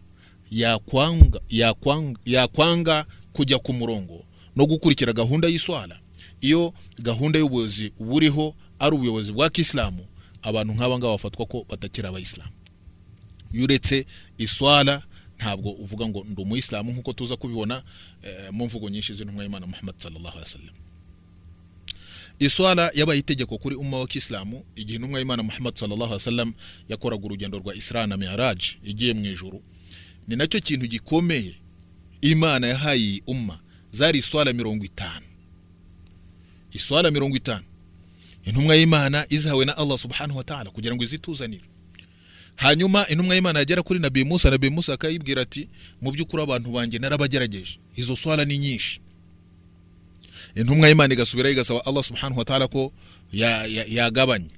[1.49, 4.25] yakwanga, kujya ku murongo
[4.55, 5.99] no gukurikira gahunda y'iswara
[6.41, 10.05] iyo gahunda y'ubuyobozi buriho ari ubuyobozi bwa kisilamu
[10.41, 12.51] abantu nk'aba ngaba bafatwa ko batakiri abayisilamu
[13.53, 14.05] iyo uretse
[14.37, 15.01] iswara
[15.37, 17.83] ntabwo uvuga ngo ndi umuyisilamu nk'uko tuza kubibona
[18.23, 20.75] eh, mu mvugo nyinshi z'intumwa y'imana muhammad sallallahu alaihi wasallam.
[22.39, 26.53] Iswara yabaye itegeko kuri umma wa kisilamu igihe intumwa y'imana muhammad sallallahu alaihi wasallam
[26.89, 29.63] yakoraga urugendo rwa isra na miraj igiye mu ijuru.
[30.27, 31.55] Ni na cyo kintu gikomeye
[32.21, 33.59] imana yahaye iyi umma.
[33.91, 35.25] Zari iswara mirongo itanu.
[36.73, 37.65] Iswara mirongo itanu.
[38.45, 41.63] Intumwa y'imana izahawe na allah subhanahu wa ta'ala kugira ngo izituzanire.
[42.57, 45.67] Hanyuma intumwa y'imana yagera kuri nabi musa nabi musa akayibwira ati
[46.01, 48.99] mu by'ukuri abantu banjye narabagerageje izo swara ni nyinshi.
[50.55, 52.91] Intumwa y'imana igasubirayo igasaba allah subhanahu wa ta'ala ko
[53.33, 54.49] ya- ya- yagabanya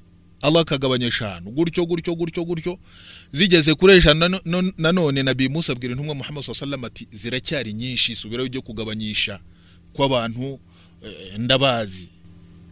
[0.41, 1.51] allah akagabanya eshanu.
[1.51, 2.79] Gutyo gutyo gutyo gutyo
[3.31, 8.15] zigeze kuri eshanu nano- nano- nanone nabi musa abwira intumwa muhammad wasallam ati ziracyari nyinshi
[8.15, 9.39] subirayo ujye kugabanyisha
[9.93, 10.59] kw'abantu
[11.03, 12.07] eh, ndabazi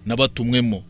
[0.05, 0.83] nabatumwemo.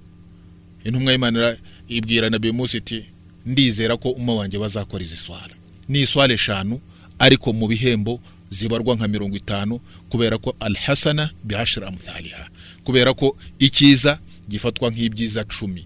[0.86, 1.58] Intumwa y'imana ira-
[1.90, 3.06] ibwira nabi musa iti
[3.48, 5.56] ndizera ko umma wanjye bazakora izi swara
[5.90, 6.82] ni iswara eshanu
[7.20, 9.80] ariko mu bihembo zibarwa nka mirongo itanu
[10.10, 12.48] kubera ko alhasana bihashira amuthaliha
[12.84, 15.84] kubera ko icyiza gifatwa nk'ibyiza cumi.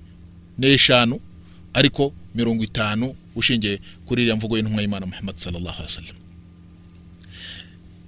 [0.60, 1.18] N'eshanu
[1.74, 6.16] ariko mirongo itanu ushingiye kuri iriya mvugo y'intumwa y'imana muhammad sallallahu alaihi wasallam.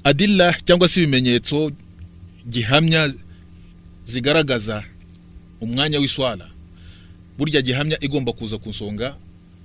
[0.04, 1.72] Adilla cyangwa se ibimenyetso
[2.50, 3.14] gihamya
[4.06, 4.84] zigaragaza
[5.62, 6.48] umwanya w'iswara
[7.38, 9.16] burya gihamya igomba kuza ku nsonga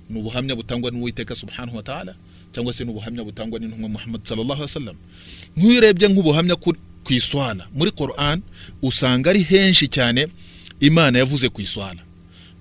[0.09, 2.15] ni ubuhamya butangwa n'uwiteka subhanahu wa ta'ala
[2.53, 4.95] cyangwa se n'ubuhamya butangwa n'intumwa muhammad sallallahu alaihi wasallam.
[5.57, 6.73] Nk'iyo urebye nk'ubuhamya ku
[7.13, 8.41] iswara muri Quran
[8.81, 10.27] usanga ari henshi cyane
[10.79, 12.01] imana yavuze ku iswara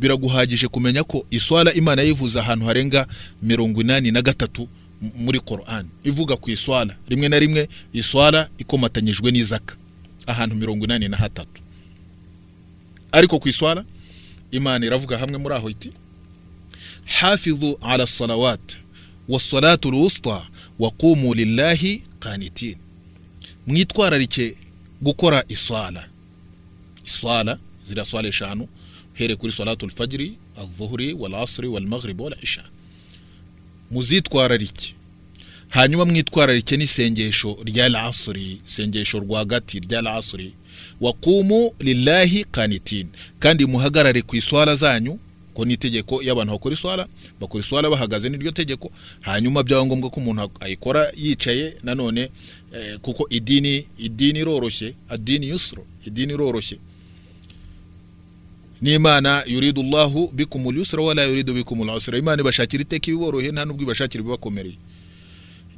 [0.01, 3.07] biraguhagije kumenya ko iswara imana yayivuze ahantu harenga
[3.43, 4.69] mirongo inani na gatatu
[5.17, 5.87] muri Quran.
[6.05, 9.75] Ivuga ku iswara rimwe na rimwe iswara ikomatanyijwe n'izaka.
[10.27, 11.63] Ahantu mirongo inani na hatatu.
[13.13, 13.85] Ariko ku iswara
[14.51, 15.91] imana iravuga hamwe muri aho iti
[17.09, 18.77] hafidhu ala salawat
[19.29, 20.47] wasalatu lwusta
[20.79, 22.77] waqumu lillahi qanitin
[23.66, 24.55] mwitwararike
[25.03, 26.09] gukora iswala.
[27.07, 28.68] Iswala ziriya swala eshanu
[29.14, 32.64] here kuri salatul fajiri adhuhuri wal asri wal maghrib wal isha
[33.90, 34.94] muzitwararike.
[35.68, 40.53] Hanyuma mwitwararike n'isengesho rya lasuri isengesho rwagati rya lasuri
[41.01, 45.18] wakumu lillahi kanitin kandi muhagarare ku iswara zanyu
[45.59, 47.09] ko ni itegeko y'abantu bakora iswara
[47.40, 48.90] bakora iswara bahagaze niryo tegeko
[49.21, 52.31] hanyuma byaba ngombwa ko umuntu ayikora yicaye nanone
[52.75, 56.79] eh, kuko idini idini iroroshye adini yusro idini iroroshye.
[58.83, 63.83] N'imana yuridu llahu bikumul yusra wala yuridu bikumul usra imana ibashakira iteka ibiboroheye nta nubwo
[63.83, 64.79] ibashakira ibibakomereye.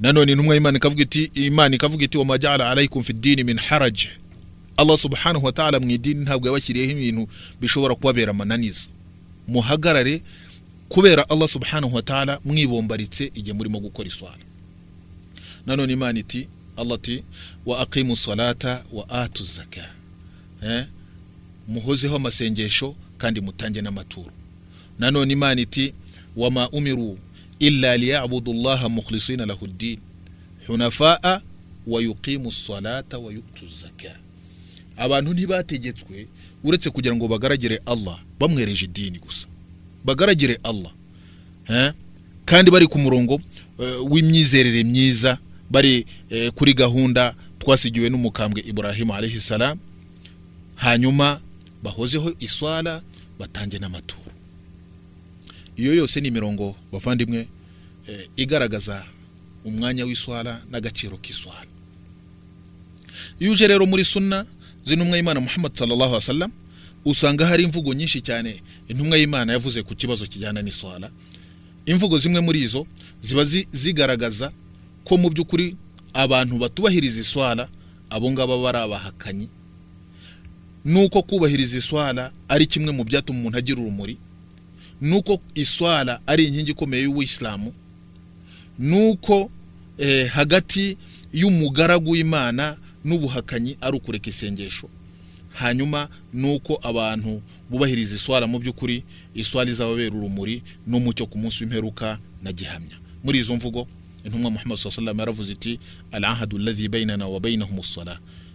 [0.01, 4.05] Nanone intumwa y'imana ikavuga iti imana ikavuga iti wama jaala alaikum fi dini min haraj.
[4.77, 7.29] Allah subhanahu wa ta'ala mu idini ntabwo yabashyiriyeho ibintu
[7.61, 9.00] bishobora kubabera amananiza.
[9.49, 10.23] Muhagarare
[10.89, 14.45] kubera allah subhanahu wa ta'ala mwibombaritse igihe murimo gukora iswara
[15.67, 17.25] nanone imana iti allah ati
[17.67, 19.91] wa aqimu salata wa atu zaka
[20.63, 20.87] eh?
[21.69, 24.33] muhozeho amasengesho kandi mutange n'amaturo.
[24.99, 25.95] Nanone imana iti
[26.37, 27.19] wama umiru
[27.59, 30.01] illa liyabudu llaha mukhlisina lahu ddin.
[30.67, 31.41] Hunafaa
[31.87, 34.17] wa yuqimu salata wa yutu zaka
[35.01, 36.29] abantu ntibategetswe
[36.65, 39.49] uretse kugira ngo bagaragire allah bamwereje idini gusa.
[40.05, 40.93] Bagaragire allah
[41.69, 41.93] eh?
[42.45, 45.39] kandi bari ku murongo uh, w'imyizerere myiza
[45.71, 49.79] bari uh, kuri gahunda twasigiwe n'umukambwe ibrahimu alaihi salam.
[50.77, 51.41] Hanyuma
[51.83, 53.03] bahozeho iswara
[53.39, 54.33] batange n'amaturo.
[55.77, 57.49] Iyo yose ni imirongo bavandimwe
[58.09, 59.05] eh, igaragaza
[59.65, 61.71] umwanya w'iswara n'agaciro k'iswara
[63.41, 64.47] iyo uje rero muri sunna
[64.87, 66.53] z'intumwa y'imana muhammad sallallahu alaihi wasallam
[67.05, 71.11] usanga hari imvugo nyinshi cyane intumwa y'imana yavuze ku kibazo kijyana n'iswara
[71.87, 72.87] imvugo zimwe muri izo
[73.23, 74.53] ziba zigaragaza
[75.05, 75.77] ko mu by'ukuri
[76.13, 77.69] abantu batubahiriza iswara
[78.11, 79.49] abo ngabo baba ari abahakanyi.
[80.85, 84.17] Nuko kubahiriza iswara ari kimwe mu byatuma umuntu agira urumuri.
[85.01, 87.73] Nuko iswara ari inkingi ikomeye y'uwisilamu.
[88.79, 89.51] Nuko
[89.99, 90.97] eh, hagati
[91.33, 94.89] y'umugaragu w'imana n'ubuhakanyi ari ukureka isengesho.
[95.51, 99.03] Hanyuma nuko abantu bubahiriza iswara mu by'ukuri
[99.35, 102.97] iswara izababera urumuri n'umucyo ku munsi w'imperuka na gihamya.
[103.25, 103.87] Muri izo mvugo
[104.25, 105.81] intumwa muhammad sallallahu yaravuze iti
[106.13, 107.97] al ahadu alladhi bainana wa bainahum as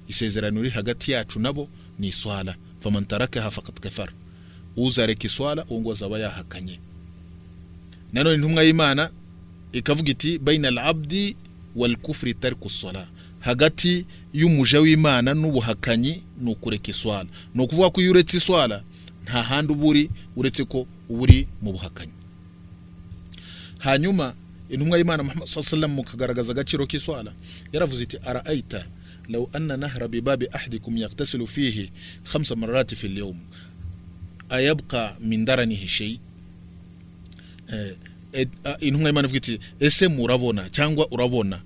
[0.08, 2.56] isezerano riri hagati yacu nabo ni iswara.
[2.80, 4.14] Faman tarakaha faqad kafara
[4.78, 6.80] uzareka iswara uwo ngo azaba yahakanye.
[8.14, 9.10] Nanone intumwa y'imana
[9.74, 11.36] ikavuga iti baina abdi
[11.76, 13.08] wal kufri tariku sala
[13.46, 18.82] hagati y'umuje w'imana n'ubuhakanyi ni ukureka iswara ni ukuvuga ko iyo uretse iswara
[19.24, 22.12] nta handi uba uri uretse ko uba uri mu buhakanyi.
[23.80, 24.34] Hanyuma
[24.70, 25.24] intumwa y'imana
[25.88, 27.32] mu kagaragaza agaciro k'iswara
[27.74, 28.86] yaravuze iti arayita
[29.30, 31.92] law anna nahra bibabi ahdikum yaktasilu fihi
[32.24, 33.38] khamsa mararati fil yawm
[34.50, 36.20] ayabqa min daranihi shay?
[37.70, 37.96] Eh,
[38.34, 38.48] eh,
[38.82, 41.62] intumwa y'imana ivuga iti ese murabona cyangwa urabona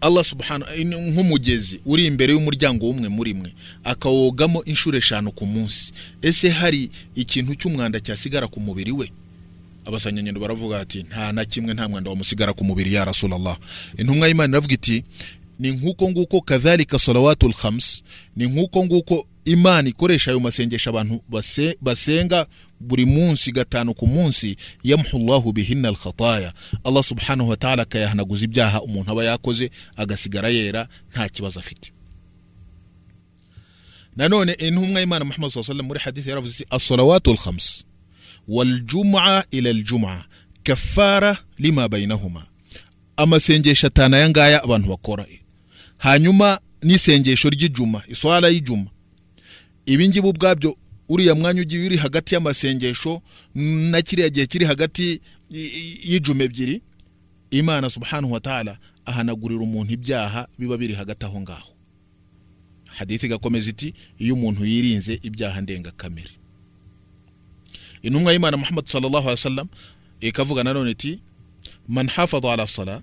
[0.00, 5.92] allah subhanahu nk'umugezi uri imbere y'umuryango w'umwe muri mwe akawogamo inshuro eshanu ku munsi.
[6.22, 9.12] Ese hari ikintu cy'umwanda cyasigara ku mubiri we?
[9.84, 13.58] Abasanyanyendo baravuga ati nta na kimwe nta mwanda wamusigara ku mubiri ya rasulallah.
[13.98, 15.04] Intumwa y'imana iravuga iti
[15.58, 18.02] ni nk'uko nguko kadhalika salawatul khams
[18.36, 22.46] ni nk'uko nguko imana ikoresha ayo masengesho abantu base, basenga
[22.80, 26.52] buri munsi gatanu ku munsi yamhu llahu bihinna alkhataya.
[26.84, 31.92] Allah subhanahu wa ta'ala akayahanaguza ibyaha umuntu aba yakoze agasigara yera nta kibazo afite.
[34.16, 37.84] Nanone intumwa y'imana muhammad saa sallam muri hadithi yaravuze iti assalawatu lkhams
[38.48, 40.24] waljum'a ila aljum'a
[40.62, 42.46] kafara lima bainahuma
[43.16, 45.26] amasengesho atanu aya ngaya abantu bakora.
[45.98, 48.90] Hanyuma n'isengesho ry'ijuma iswara y'ijuma.
[49.86, 50.76] Ibi ngibi ubwabyo
[51.10, 53.22] uriya mwanya ugiye uri hagati y'amasengesho
[53.90, 55.20] na kiriya gihe kiri hagati
[56.10, 56.82] y'ijuma ebyiri
[57.50, 61.72] imana subhanahu wa ta'ala ahanagurira umuntu ibyaha biba biri hagati aho ngaho.
[62.86, 66.30] Hadithi igakomeza iti iyo umuntu yirinze ibyaha ndengakamere
[68.02, 69.68] intumwa y'imana muhammad sallallahu alaihi wasallam
[70.20, 71.18] ikavuga nanone iti
[71.88, 73.02] man hafadha ala sala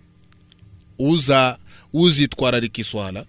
[1.00, 1.58] uza
[1.94, 3.26] uzitwararika iswala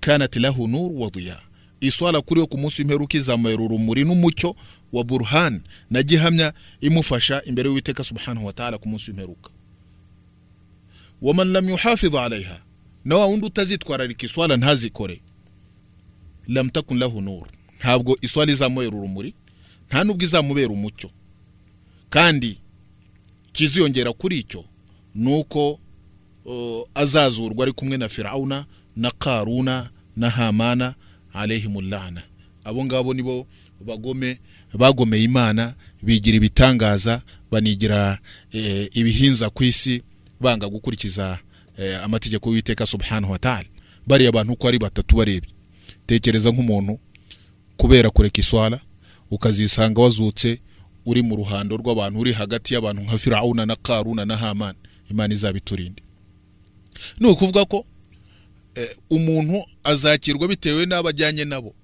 [0.00, 1.40] kanat lahu nur wa diya
[1.86, 4.56] iswala kuri yo ku munsi w'imperuka izamubera urumuri n'umucyo
[4.92, 5.62] wa burhan.
[5.90, 9.50] Na gihamya imufasha imbere y'uwiteka subhanahu wa ta'ala ku munsi w'imperuka.
[11.22, 12.60] Waman lam yuhafidha alaiha
[13.04, 15.20] na wa wundi utazitwararika iswala ntazikore.
[16.48, 17.46] Lam takun lahu nur.
[17.80, 19.34] Ntabwo iswala izamubera urumuri
[19.88, 21.10] nta nubwo izamubera umucyo.
[22.10, 22.58] Kandi
[23.52, 24.64] kiziyongera kuri icyo
[25.14, 25.80] ni uko
[26.94, 28.66] azazurwa ari kumwe na firawuna
[28.96, 30.94] na karuna na hamana
[31.34, 32.22] alehimulana
[32.64, 33.46] abo ngabo nibo
[33.80, 34.38] bagome
[34.74, 38.18] bagomeye imana bigira ibitangaza banigira
[38.52, 40.02] eh, ibihinza ku isi
[40.40, 41.38] banga gukurikiza
[41.78, 43.68] eh, amategeko y'uwiteka subhanahu wa ta'ala.
[44.06, 45.50] Bariya abantu uko ari batatu barebye.
[46.06, 46.98] Tekereza nk'umuntu
[47.76, 48.80] kubera kureka iswala
[49.30, 50.60] ukazisanga wazutse
[51.06, 54.78] uri mu ruhando rw'abantu uri hagati y'abantu nka firawuna na karuna na hamani
[55.10, 56.02] imana izabiturinde.
[57.20, 57.86] Ni ukuvuga ko
[59.10, 61.74] umuntu azakirwa bitewe n'abo ajyanye nabo.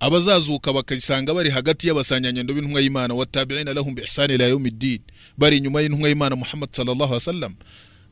[0.00, 5.00] Abazazuka bakisanga bari hagati y'abasanyanyendo b'intumwa y'imana watabiina lahum biihsani ila yaumiddin
[5.38, 7.54] bari inyuma y'intumwa y'imana muhammad sallallahu alaihi wasallam.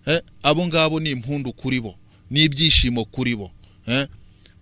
[0.07, 1.95] Eh, abo ngabo ni impundu kuri bo
[2.31, 3.51] ni ibyishimo kuri bo.
[3.89, 4.07] Eh,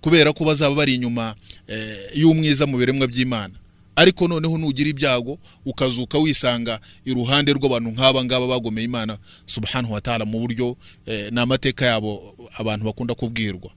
[0.00, 1.35] kubera ko bazaba bari inyuma
[1.68, 3.54] eh, y'umwiza mu biremwa by'imana.
[3.98, 10.24] Ariko noneho nugira ibyago ukazuka wisanga iruhande rw'abantu nk'aba ngaba bagomeye imana subhanahu wa ta'ala
[10.24, 13.70] mu buryo eh, ni amateka yabo abantu bakunda kubwirwa.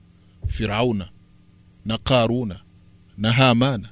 [0.48, 1.08] Firawuna
[1.84, 2.60] na karuna
[3.18, 3.88] na hamana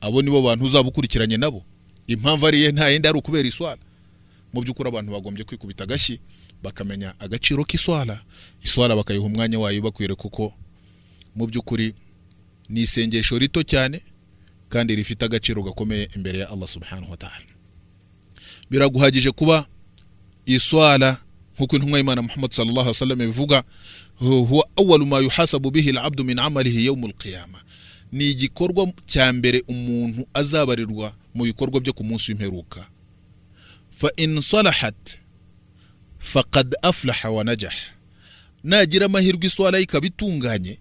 [0.00, 1.62] abo nibo bantu uzaba ukurikiranye nabo.
[2.06, 3.78] Impamvu ariye nta yindi ari ukubera iswara
[4.52, 6.18] mu by'ukuri abantu bagombye kwikubita agashyi
[6.62, 8.20] bakamenya agaciro k'iswara
[8.62, 10.52] iswara bakayiha umwanya wayo bakwiriye kuko
[11.36, 11.94] mu by'ukuri
[12.68, 14.02] ni isengesho rito cyane
[14.70, 17.50] kandi rifite agaciro gakomeye imbere ya Allah subhanahu wa ta'ala.
[18.70, 19.66] Biraguhagije kuba
[20.46, 21.18] iswara
[21.56, 23.64] nk'uko intumwa y'imana muhammad sallallahu alaihi wasallam bivuga
[24.18, 27.60] huwa awwalu ma yuhasabu bihi al-abdu min amalihi yawm al-qiyamah
[28.12, 32.88] ni igikorwa cya mbere umuntu azabarirwa mu bikorwa byo ku munsi w'imperuka.
[33.90, 35.18] Fa in salahat
[36.18, 37.74] faqad aflaha wa najah
[38.64, 40.78] nagira amahirwe iswara ye ikaba itunganye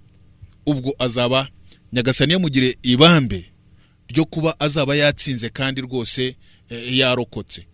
[0.65, 1.47] ubwo azaba
[1.93, 3.48] nyagasani yamugire ibambe
[4.09, 6.35] ryo kuba azaba yatsinze kandi rwose
[6.69, 7.65] eh, yarokotse.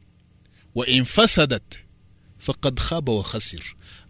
[0.75, 1.79] Wa infasadat
[2.37, 3.61] faqad khaba wa khasir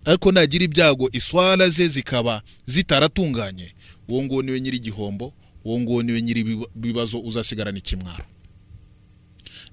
[0.05, 3.73] ariko nagira ibyago iswara ze zikaba zitaratunganye.
[4.07, 5.33] Uwo nguwo ni we nyiri igihombo
[5.63, 8.25] uwo nguwo ni we nyiri ibiba- ibibazo uzasigarana ikimwaro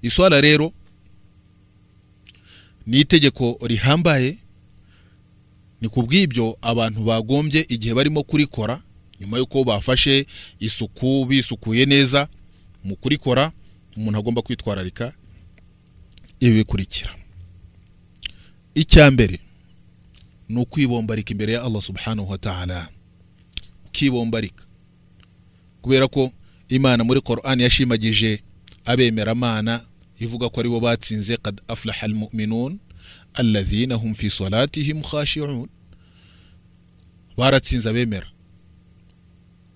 [0.01, 0.73] iswara rero
[2.87, 4.37] ni itegeko rihambaye
[5.81, 8.81] ni ku bw'ibyo abantu bagombye igihe barimo kurikora
[9.21, 10.25] nyuma y'uko bafashe
[10.59, 12.27] isuku bisukuye neza
[12.83, 13.51] mu kurikora
[13.97, 15.13] umuntu agomba kwitwararika
[16.39, 17.15] ibi bikurikira.
[18.75, 19.39] Icya mbere
[20.49, 22.89] ni ukwibombarika imbere ya Allah subhanahu wa ta'ala.
[23.85, 24.65] Ukibombarika.
[25.81, 26.31] Kubera ko
[26.69, 28.43] imana muri Qur'an yashimagije
[28.85, 29.85] abemeramana
[30.19, 32.79] ivuga ko ari bo batsinze qad aflaha almu'minun
[33.33, 35.69] alladhina hum fi salatihim khashi'un.
[37.37, 38.27] Baratsinze abemera.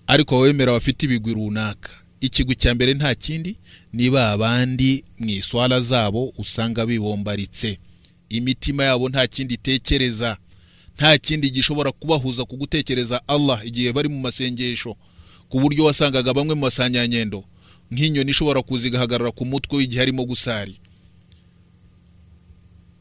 [0.06, 1.90] Ariko abemera bafite ibigwi runaka.
[2.20, 3.56] Ikigwi cya mbere nta kindi
[3.92, 7.78] ni ba bandi mu iswala zabo usanga bibombaritse.
[8.28, 10.36] Imitima yabo nta kindi itekereza.
[10.96, 14.96] Nta kindi gishobora kubahuza ku gutekereza Allah igihe bari mu masengesho.
[15.48, 17.44] Ku buryo wasangaga bamwe mu basanyanyendo
[17.90, 20.76] nk'inyoni ishobora kuza igahagarara ku mutwe w'igihe arimo gusari.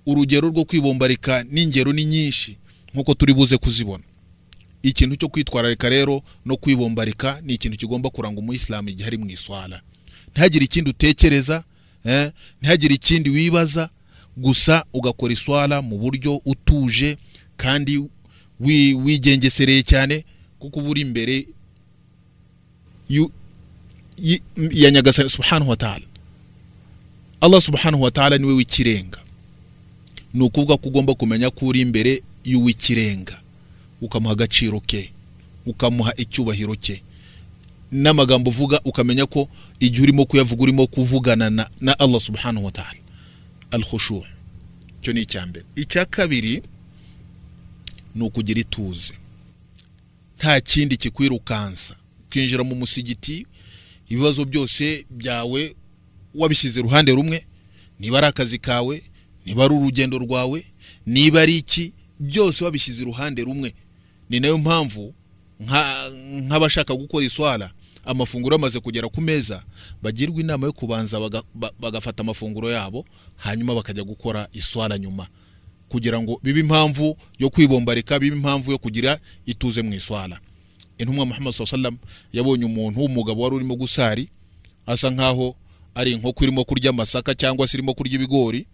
[0.05, 2.57] Urugero rwo kwibombarika n'ingero ni nyinshi
[2.93, 4.03] nk'uko turi buze kuzibona.
[4.83, 9.81] Ikintu cyo kwitwararika rero no kwibombarika ni ikintu kigomba kuranga umuyisilamu igihe ari mu iswara
[10.31, 11.63] ntihagire ikindi utekereza
[12.05, 13.89] eh, ntihagire ikindi wibaza
[14.37, 17.17] gusa ugakora iswara mu buryo utuje
[17.57, 17.97] kandi
[18.59, 20.25] wi- wigengesereye cyane
[20.59, 21.47] kuko uba uri imbere
[24.71, 25.29] ya nyagasani.
[25.29, 26.05] Subhanahu wa ta'ala.
[27.41, 29.19] Allah subhanahu wa ta'ala ni we w'ikirenga.
[30.33, 33.41] Ni ukuvuga ko ugomba kumenya ko uri imbere y'uw'ikirenga.
[34.01, 35.11] Ukamuha agaciro ke
[35.65, 37.01] ukamuha icyubahiro cye
[37.91, 42.99] n'amagambo uvuga ukamenya ko igihe urimo kuyavuga urimo kuvugana na, na allah subhanahu wa ta'ala.
[43.71, 44.23] Al khushu
[45.01, 45.65] icyo ni icya mbere.
[45.75, 46.63] Icya kabiri
[48.15, 49.13] ni ukugira ituze.
[50.39, 51.95] Nta kindi kikwirukansa.
[52.27, 53.45] Ukinjira mu musigiti
[54.09, 55.75] ibibazo byose byawe
[56.35, 57.45] wabishyize iruhande rumwe
[57.99, 59.03] niba ari akazi kawe
[59.45, 60.65] niba ari urugendo rwawe
[61.05, 63.73] niba ari iki byose wabishyize iruhande rumwe.
[64.29, 65.13] Ni na yo mpamvu
[65.61, 66.09] nka-
[66.47, 67.71] nk'abashaka gukora iswara
[68.05, 69.63] amafunguro yamaze kugera ku meza
[70.01, 75.27] bagirwa inama yo kubanza baga- ba- bagafata amafunguro yabo hanyuma bakajya gukora iswara nyuma.
[75.89, 80.39] Kugira ngo bibe impamvu yo kwibombarika bibe impamvu yo kugira ituze mu iswara
[80.97, 81.97] intumwa muhammad sallam
[82.33, 84.29] yabonye umuntu w'umugabo wari urimo gusari
[84.85, 85.55] asa nkaho
[85.95, 88.67] ari inkoko irimo kurya amasaka cyangwa se irimo kurya ibigori.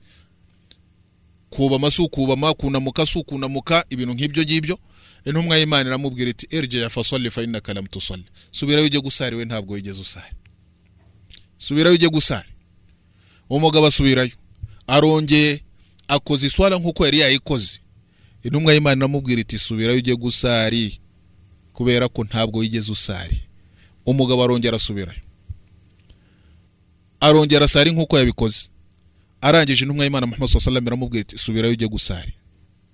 [1.50, 4.80] Kubama si ukubama kunamuka si ukunamuka ibintu nk'ibyo ngibyo
[5.26, 9.46] intumwa y'imana iramubwira iti erge ya fasoli fa innaka lam tusalli subirayo ujye gusari we
[9.46, 10.36] ntabwo wigeze usari
[11.58, 12.50] subirayo ujye gusari
[13.50, 14.32] uwo mugabo asubirayo.
[14.88, 15.62] Arongeye
[16.08, 17.80] akoze iswara nk'uko yari yayikoze.
[18.44, 21.00] Intumwa y'imana iramubwira iti subirayo ujye gusari
[21.74, 23.44] kubera ko ntabwo wigeze usari.
[24.06, 25.20] Umugabo arongera asubirayo
[27.20, 28.70] arongera asari nk'uko yabikoze.
[29.42, 32.34] Arangije intumwa y'imana muhammad sallallahu alaihi wasallam iramubwira iti subirayo ujye gusari.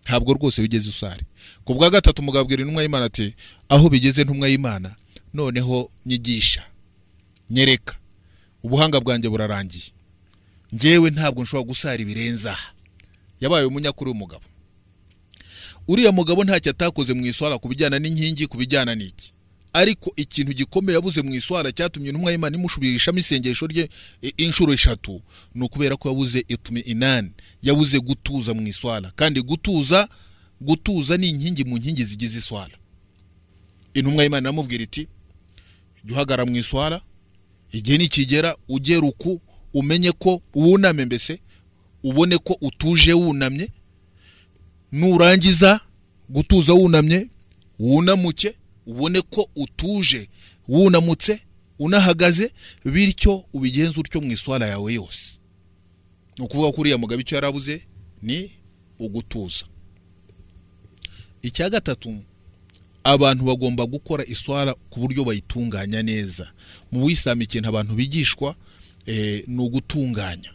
[0.10, 1.24] Ntabwo rwose wigeze usari
[1.66, 3.34] ku bwa gatatu umugabo abwira intumwa y'imana ati
[3.70, 4.96] aho bigeze intumwa y'imana
[5.34, 6.64] noneho nyigisha
[7.50, 7.96] nyereka.
[8.64, 9.94] Ubuhanga bwanjye burarangiye.
[10.74, 12.74] Njyewe ntabwo nshobora gusara ibirenze aha
[13.42, 14.44] yabaye umunyakuri w'umugabo.
[15.88, 19.34] Uriya mugabo ntacyo atakoze mu iswara ku bijyana n'inkingi ku bijyana n'iki?
[19.74, 23.90] Ariko ikintu gikomeye yabuze mu iswara cyatumye intumwa y'imana imushubirishamo isengesho rye
[24.38, 25.22] inshuro eshatu
[25.56, 27.32] ni ukubera ko yabuze itumi inani.
[27.62, 29.12] Yabuze gutuza mu iswara.
[29.16, 30.10] Kandi gutuza
[30.62, 32.76] gutuza ni inkingi mu nkingi zigize iswara.
[33.94, 35.08] Intumwa y'imana iramubwira iti
[36.06, 37.02] jya uhagarara mu iswara
[37.72, 39.42] igihe nikigera ugera uku
[39.74, 41.40] umenye ko wuname mbese
[42.04, 43.70] ubone ko utuje wunamye
[44.92, 45.80] nurangiza
[46.30, 47.28] gutuza wunamye
[47.80, 48.54] wunamuke
[48.90, 50.30] ubone ko utuje
[50.68, 51.40] wunamutse
[51.80, 52.52] unahagaze
[52.86, 55.40] bityo ubigenze utyo mu iswara yawe yose.
[56.38, 57.82] Ni ukuvuga ko uriya mugabo icyo yarabuze
[58.22, 58.52] ni
[59.00, 59.66] ugutuza.
[61.42, 62.16] Icya gatatu
[63.04, 66.52] abantu bagomba gukora iswara ku buryo bayitunganya neza.
[66.92, 68.56] Mu buyisilamu ikintu abantu bigishwa
[69.06, 70.52] eh, ni ugutunganya.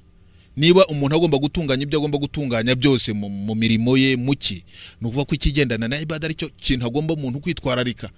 [0.57, 4.65] Niba umuntu agomba gutunganya ibyo agomba gutunganya byose mu, mirimo ye muki?
[5.01, 8.11] Ni ukuvuga ko ikigendana na ibada ari cyo kintu agomba umuntu kwitwararika.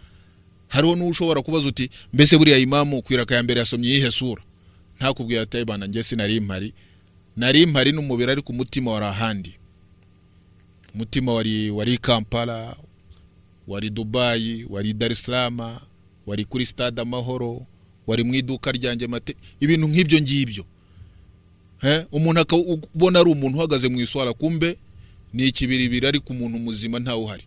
[0.68, 4.43] Hariho n'ushobora kubaza uti mbese buriya imamu ku iraka ya mbere yasomye iyihe sura?
[4.99, 6.72] Ntakubwira ati bana njye sinari mpari.
[7.37, 9.53] Nari mpari n'umubiri ariko umutima wari ahandi.
[10.95, 12.76] Umutima wari wari kampala
[13.68, 15.78] wari dubayi wari dar es salaam
[16.26, 17.66] wari kuri stade amahoro
[18.07, 20.64] wari mu iduka ryanjye mate ibintu nk'ibyo ngibyo.
[22.12, 24.76] Umuntu akabona ari umuntu uhagaze mu iswara kumbe
[25.32, 27.44] ni ikibiribiri ariko umuntu muzima ntawe uhari.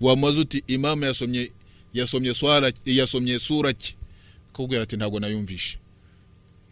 [0.00, 1.50] Wamaze uti imamu yasomye
[1.94, 3.94] yasomye swara yasomye sura ki?
[4.50, 5.78] Akakubwira ati ntabwo nayumvishe.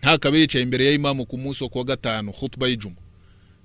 [0.03, 2.97] Ntakabe yicaye imbere ya imamu ku munsi wo kuwa gatanu khutuba y'ijuma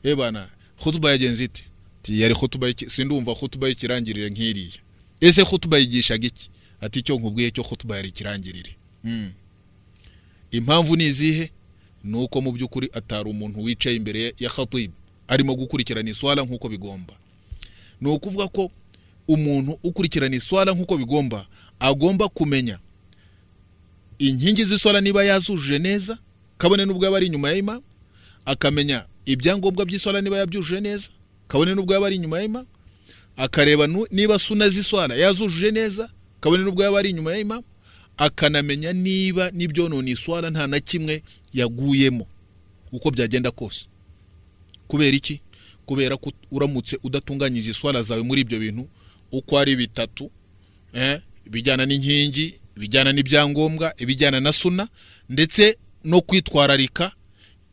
[0.03, 0.47] eh bana
[0.83, 1.63] khutuba yagenze ite?
[2.07, 4.81] Yari khutuba y'iki sindumva khutuba y'ikirangirire nk'iriya.
[5.21, 6.49] Ese khutuba yigishaga iki?
[6.81, 8.75] Ati icyo nkubwiye cyo khutuba yari ikirangirire.
[9.03, 9.31] Mm.
[10.51, 11.51] impamvu ni izihe?
[12.03, 14.93] Ni uko mu by'ukuri atari umuntu wicaye imbere ya khatibu
[15.27, 17.13] arimo gukurikirana iswara nk'uko bigomba.
[18.01, 18.71] Ni ukuvuga ko
[19.27, 21.45] umuntu ukurikirana iswara nk'uko bigomba
[21.79, 22.79] agomba kumenya
[24.19, 26.17] inkingi z'iswara niba yazujuje neza
[26.57, 27.83] kabone n'ubwo yaba ari inyuma ya imamu
[28.45, 31.09] akamenya ibyangombwa by'iswara niba yabyujuje neza
[31.47, 32.67] kabone n'ubwo yaba ari inyuma ya imamu
[33.37, 37.63] akareba niba suna z'iswara yazujuje neza kabone n'ubwo yaba ari inyuma ya imamu
[38.17, 41.23] akanamenya niba n'ibyonona iswara nta na kimwe
[41.53, 42.27] yaguyemo
[42.91, 43.85] uko byagenda kose.
[44.87, 45.41] Kubera iki?
[45.85, 48.87] Kubera ko uramutse udatunganyije iswara zawe muri ibyo bintu
[49.31, 50.31] uko ari bitatu
[50.93, 54.87] eh, ibijyana n'inkingi ibijyana n'ibyangombwa ibijyana na suna
[55.29, 57.11] ndetse no kwitwararika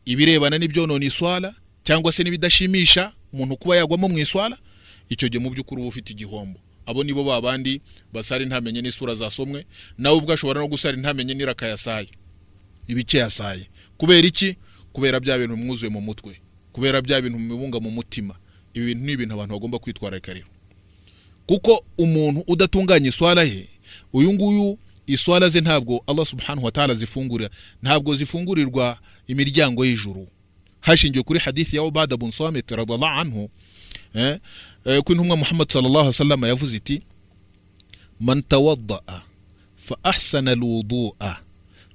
[0.05, 4.57] ibirebana n'ibyonona iswara cyangwa se n'ibidashimisha umuntu kuba yagwamo mu iswara
[5.09, 6.59] icyo gihe mu by'ukuri uba ufite igihombo.
[6.85, 7.81] Abo nibo babandi
[8.13, 9.65] basari ntamenye n'isura zasomwe
[9.97, 12.09] nawe ubwo ashobora no gusara ntamenye n'iraka yasaye
[12.89, 13.69] ibice yasaye.
[13.97, 14.55] Kubera iki?
[14.93, 16.41] Kubera bya bintu mwuzuye mu mutwe.
[16.73, 18.35] Kubera bya bintu mubunga mu mutima.
[18.73, 20.47] Ibi bintu ni ibintu abantu bagomba kwitwararika rero
[21.49, 23.67] kuko umuntu udatunganya iswara ye
[24.13, 24.77] uyu nguyu
[25.07, 27.49] iswara ze ntabwo Allah subhanahu wa ta'ala zifungurira
[27.83, 30.27] ntabwo zifungurirwa imiryango y'ijuru.
[30.79, 33.49] Hashingiwe kuri hadithi ya Ubada bin Samit radhiallahu anhu
[34.13, 34.37] eh,
[34.85, 37.01] eh, ko intumwa Muhammad sallallahu alaihi wasallam yavuze iti
[38.19, 39.21] man tawaddaa
[39.77, 41.37] fa ahsana alwudu'a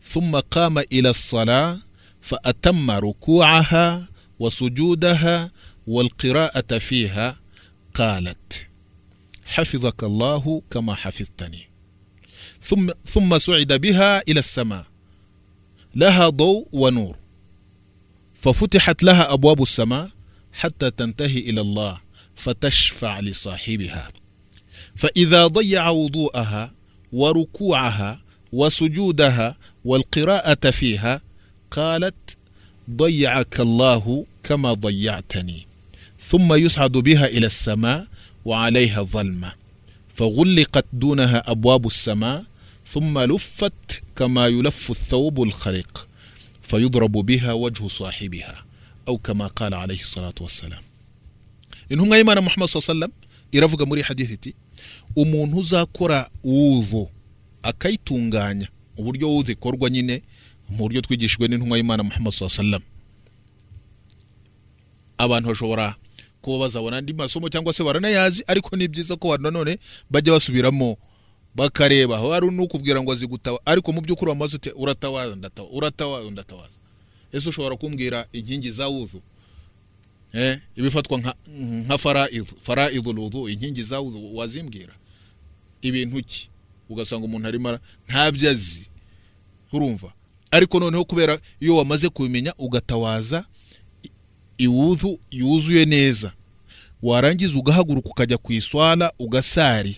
[0.04, 1.78] ثم قام إلى الصلاة
[2.20, 5.50] فأتم ركوعها وسجودها
[5.86, 7.36] والقراءة فيها
[7.94, 8.66] قالت
[9.46, 11.68] حفظك الله كما حفظتني
[12.62, 14.86] ثم ثم سعد بها إلى السماء
[15.94, 17.16] لها ضوء ونور
[18.34, 20.10] ففتحت لها أبواب السماء
[20.52, 22.00] حتى تنتهي إلى الله
[22.36, 24.08] فتشفع لصاحبها
[24.96, 26.72] فإذا ضيع وضوءها
[27.12, 28.20] وركوعها
[28.52, 31.20] وسجودها والقراءة فيها
[31.70, 32.36] قالت
[32.90, 35.66] ضيعك الله كما ضيعتني
[36.20, 38.06] ثم يصعد بها إلى السماء
[38.44, 39.52] وعليها ظلمة
[40.14, 42.44] فغلقت دونها أبواب السماء
[42.86, 46.08] ثم لفت كما يلف الثوب الخرق
[46.62, 48.64] فيضرب بها وجه صاحبها
[49.08, 50.82] أو كما قال عليه الصلاة والسلام
[51.90, 53.10] intumwa y'imana muhammad sallam
[53.52, 54.54] iravuga muri hadithiti
[55.16, 57.10] umuntu uzakora wuvu
[57.62, 60.22] akayitunganya uburyo wuvu ikorwa nyine
[60.68, 62.82] mu buryo twigishijwe n'intumwa y'imana muhammad sallam
[65.18, 65.94] abantu bashobora
[66.42, 69.78] kuba bazabona andi masomo cyangwa se baranayazi ariko ni byiza ko nanone
[70.10, 70.96] bajya basubiramo
[71.54, 72.18] bakareba.
[72.18, 74.72] Hari n'ukubwira ngo azi gutawa ariko mu by'ukuri wamaze ute?
[74.76, 76.76] Uratawaza ndatawa uratawaza ndatawaza
[77.32, 79.22] ese ushobora kumbwira inkingi za wuzu?
[80.32, 81.18] Eh ibifatwa
[81.58, 81.98] nka
[82.62, 84.92] faraidul wudu inkingi za wuzu wazimbwira.
[85.82, 86.48] Ibintu ki?
[86.88, 87.78] Ugasanga umuntu arimo
[88.08, 88.86] ntabyo azi
[89.72, 90.12] urumva
[90.50, 93.44] ariko noneho kubera iyo wamaze kubimenya ugatawaza
[94.58, 96.32] iwuzu yuzuye neza.
[97.02, 99.96] Warangiza ugahaguruka ukajya ku iswala ugasari.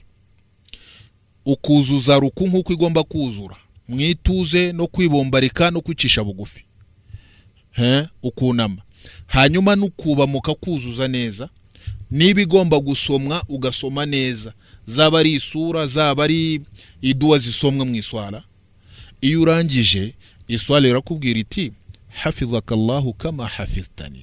[1.44, 3.56] Ukuzuza ruku nk'uko igomba kuzura.
[3.88, 6.64] Mu ituze no kwibombarika no kwicisha bugufi.
[8.22, 8.82] Ukunama.
[9.26, 11.48] Hanyuma n'ukubamuka kuzuza neza
[12.10, 14.52] niba igomba gusomwa ugasoma neza.
[14.86, 16.60] Zaba ari isura zaba ari
[17.02, 18.44] iduwa zisomwa mu iswara
[19.20, 20.14] iyo urangije
[20.48, 21.72] iswara irakubwira iti
[22.08, 24.22] hafizaka allahu kama hafiztani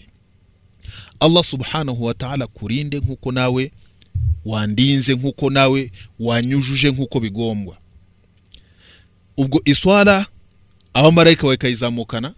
[1.19, 3.71] allah subhanahu wa ta'ala kurinde nk'uko nawe
[4.45, 7.77] wandinze nk'uko nawe wanyujuje nk'uko bigombwa.
[9.37, 10.25] Ubwo iswara
[10.93, 12.33] abamarayika bakayizamukana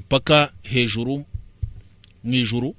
[0.00, 1.24] mpaka hejuru
[2.24, 2.74] mu ijuru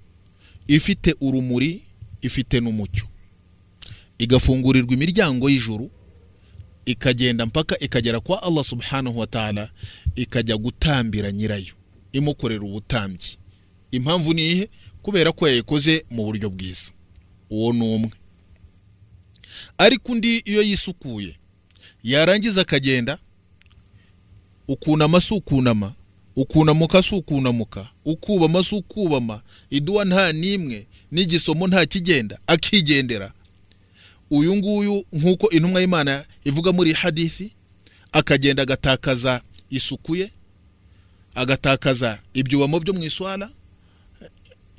[0.67, 1.82] ifite urumuri
[2.21, 3.05] ifite n'umucyo.
[4.26, 5.91] Igafungurirwa imiryango y'ijuru
[6.86, 9.69] ikagenda mpaka ikagera kwa allah subhanahu wa ta'ala
[10.15, 11.74] ikajya gutambira nyirayo
[12.13, 13.38] imukorera ubutambyi.
[13.91, 14.69] Impamvu ni ihe
[15.01, 16.91] kubera ko yayikoze mu buryo bwiza.
[17.49, 18.11] Uwo ni umwe.
[19.78, 21.36] Ariko undi iyo yisukuye
[22.03, 23.17] yarangiza akagenda
[24.67, 25.93] ukunama si ukunama
[26.36, 33.34] ukunamuka si ukunamuka ukubama si ukubama iduwa nta n'imwe n'igisomo nta kigenda akigendera.
[34.32, 37.51] Uyu nguyu nk'uko intumwa y'imana ivuga muri hadithi
[38.11, 40.32] akagenda agatakaza isuku ye
[41.36, 43.49] agatakaza ibyubamo byo mu iswara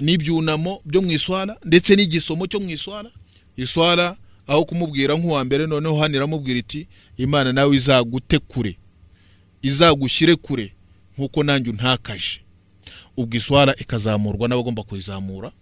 [0.01, 3.11] n'ibyunamo byo mu iswara ndetse n'igisomo cyo mu iswara
[3.57, 6.87] iswara aho kumubwira nk'uwa mbere noneho hano iramubwira iti
[7.17, 8.77] imana nawe izagute kure
[9.63, 10.73] izagushyire kure
[11.19, 12.41] nk'uko nanjye untakaje.
[13.17, 15.53] Ubwo iswara ikazamurwa n'abagomba kuyizamura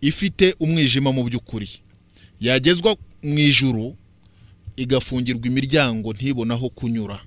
[0.00, 1.68] ifite umwijima mu by'ukuri.
[2.40, 3.96] Yagezwa mu ijuru
[4.76, 7.20] igafungirwa imiryango ntibone aho kunyura.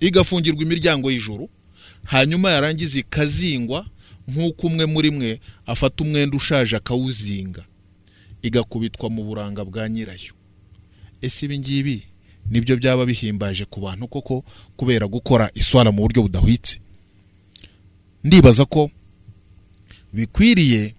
[0.00, 1.48] Igafungirwa imiryango y'ijuru
[2.04, 3.86] hanyuma yarangiza ikazingwa
[4.28, 7.64] nk'uko umwe muri mwe afata umwenda ushaje akawuzinga.
[8.42, 10.32] Igakubitwa mu buranga bwa nyirayo.
[11.22, 12.02] Ese ibi ngibi
[12.50, 14.44] ni byo byaba bihimbaje ku bantu koko
[14.76, 16.78] kubera gukora iswara mu buryo budahwitse?
[18.24, 18.90] Ndibaza ko
[20.12, 20.94] bikwiriye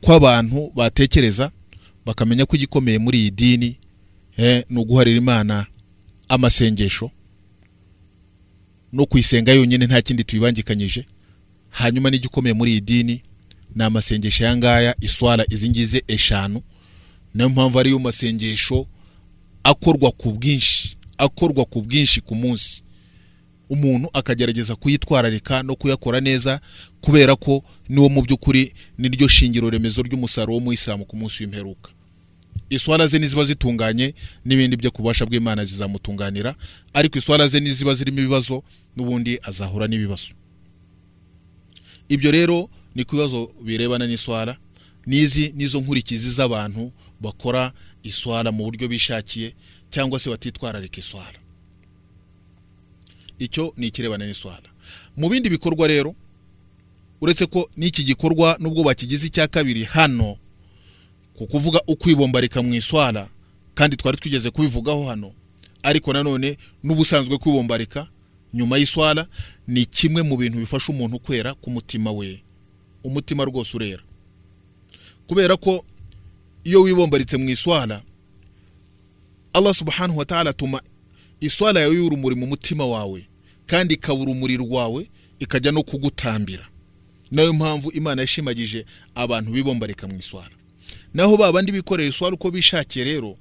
[0.00, 1.50] ko abantu batekereza
[2.06, 3.76] bakamenya ko igikomeye muri iyi dini
[4.70, 5.66] ni uguharira imana
[6.28, 7.10] amasengesho
[8.92, 11.04] no kuyisenga yonyine nta kindi tuyibangikanyije.
[11.70, 13.22] Hanyuma n'igikomeye muri iyi dini
[13.74, 16.62] ni amasengesho aya ngaya iswara izi ngize eshanu.
[17.34, 18.86] Niyo mpamvu ariyo masengesho
[19.64, 22.82] akorwa ku bwinshi akorwa ku bwinshi ku munsi.
[23.70, 26.60] Umuntu akagerageza kuyitwararika no kuyakora neza
[27.00, 31.90] kubera ko niwo mu by'ukuri niryo shingiro remezo ry'umusaruro w'umuyisilamu ku munsi w'imperuka.
[32.70, 34.14] Iswara ze niziba zitunganye
[34.44, 36.54] n'ibindi byo ku bubasha bw'imana zizamutunganira
[36.94, 38.62] ariko iswara ze niziba zirimo ibibazo
[38.96, 40.34] n'ubundi azahura n'ibibazo.
[42.08, 44.56] Ibyo rero ni ku bibazo birebana n'iswara
[45.06, 49.54] n'izi nizo nkurikizi z'abantu bakora iswara mu buryo bishakiye
[49.90, 51.38] cyangwa se batitwararika iswara
[53.40, 54.68] icyo ni ikirebana n'iswara.
[55.16, 56.14] Mu bindi bikorwa rero
[57.20, 60.36] uretse ko n'iki gikorwa nubwo bakigize icya kabiri hano
[61.34, 63.28] ku kuvuga ukwibombarika mu iswara
[63.74, 65.32] kandi twari twigeze kubivugaho hano
[65.82, 68.08] ariko nanone n'ubusanzwe kwibombarika
[68.54, 69.26] nyuma y'iswara
[69.68, 72.42] ni kimwe mu bintu bifasha umuntu kwera ku mutima we.
[73.04, 74.02] Umutima rwose urera.
[75.26, 75.84] Kubera ko
[76.64, 78.02] iyo wibombaritse mu iswara
[79.52, 80.82] Allah subhanahu wa ta'ala atuma
[81.40, 83.26] iswara yawe y'urumuri mu mutima wawe.
[83.70, 86.66] Kandi ikaba urumuri rwawe ikajya no kugutambira.
[87.30, 90.50] Nayo mpamvu imana yashimagije abantu bibombarika mu iswara.
[91.14, 93.36] Naho ba bandi bikorera iswara uko bishakiye rero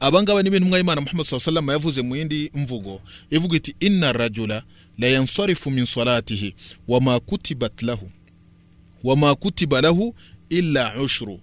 [0.00, 3.00] abangaba ni intumwa y'imana muhammad sallallahu yavuze mu yindi mvugo
[3.30, 4.62] ivuga iti inna rajula
[4.98, 6.54] la yansarifu min salatihi
[6.88, 8.10] wama kutibat lahu
[9.04, 10.14] wama kutiba lahu
[10.48, 11.40] illa ushru.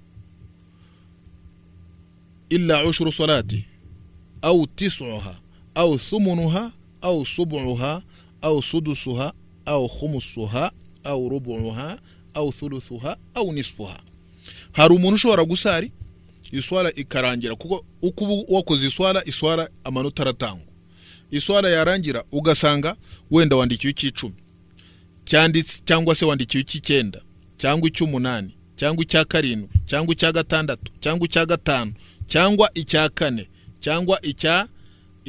[2.50, 3.66] Illa ushru salati
[4.42, 5.36] au tis'uha
[5.76, 6.72] au thumunuha
[7.02, 8.02] au sub'uha
[8.42, 9.34] au sudusuha
[9.66, 10.72] au khumusuha
[11.04, 11.98] au rubu'uha
[12.34, 14.00] au thuluthuha au nisfuha
[14.72, 15.92] hari umuntu ushobora gusari
[16.52, 20.66] iswara ikarangira kuko uko uba wakoze iswara iswara amanota aratangwa
[21.32, 22.96] iswara yarangira ugasanga
[23.32, 24.36] wenda wandikiwe icy'icumi
[25.86, 27.22] cyangwa se wandikiwe icy'icyenda
[27.58, 31.94] cyangwa icy'umunani cyangwa icya karindwi cyangwa icya gatandatu cyangwa icya gatanu
[32.28, 33.48] cyangwa icya kane
[33.80, 34.68] cyangwa icya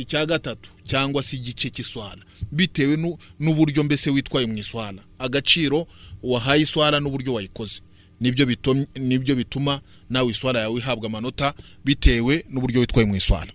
[0.03, 2.23] icya gatatu cyangwa se igice cy'iswala.
[2.53, 5.03] Bitewe nu- n'uburyo mbese witwaye mu iswala.
[5.19, 5.87] Agaciro
[6.23, 7.81] wahaye iswala n'uburyo wayikoze.
[8.21, 9.81] Nibyo bitum- ni byo bituma
[10.11, 13.53] nawe iswala yawe ihabwa amanota bitewe n'uburyo witwaye mu iswala.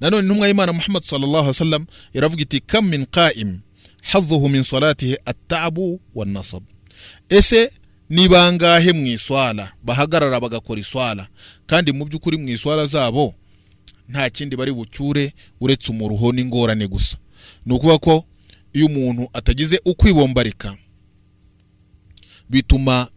[0.00, 3.60] Nanone intumwa y'imana muhammad sallallahu alaihi wasallam iravuga iti kam min qa'im
[4.02, 6.62] hadhuhu min salatihi at-ta'bu wan nasab
[7.28, 7.70] ese
[8.10, 9.72] ni bangahe mu iswala?
[9.82, 11.28] Bahagarara bagakora iswala.
[11.66, 13.34] Kandi mu by'ukuri mu iswala zabo
[14.08, 17.16] nta kindi bari bucyure uretse umuruho n'ingorane gusa.
[17.66, 18.24] Ni ukuvuga ko
[18.72, 20.76] iyo umuntu atagize ukwibombarika
[22.50, 23.08] bituma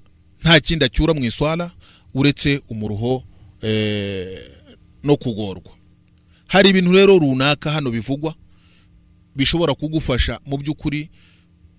[0.41, 1.71] nta kindi acyura mu iswala
[2.13, 3.23] uretse umuruho
[3.61, 4.51] eh,
[5.03, 5.71] no kugorwa.
[6.47, 8.35] Hari ibintu rero runaka hano bivugwa
[9.35, 11.09] bishobora kugufasha mu by'ukuri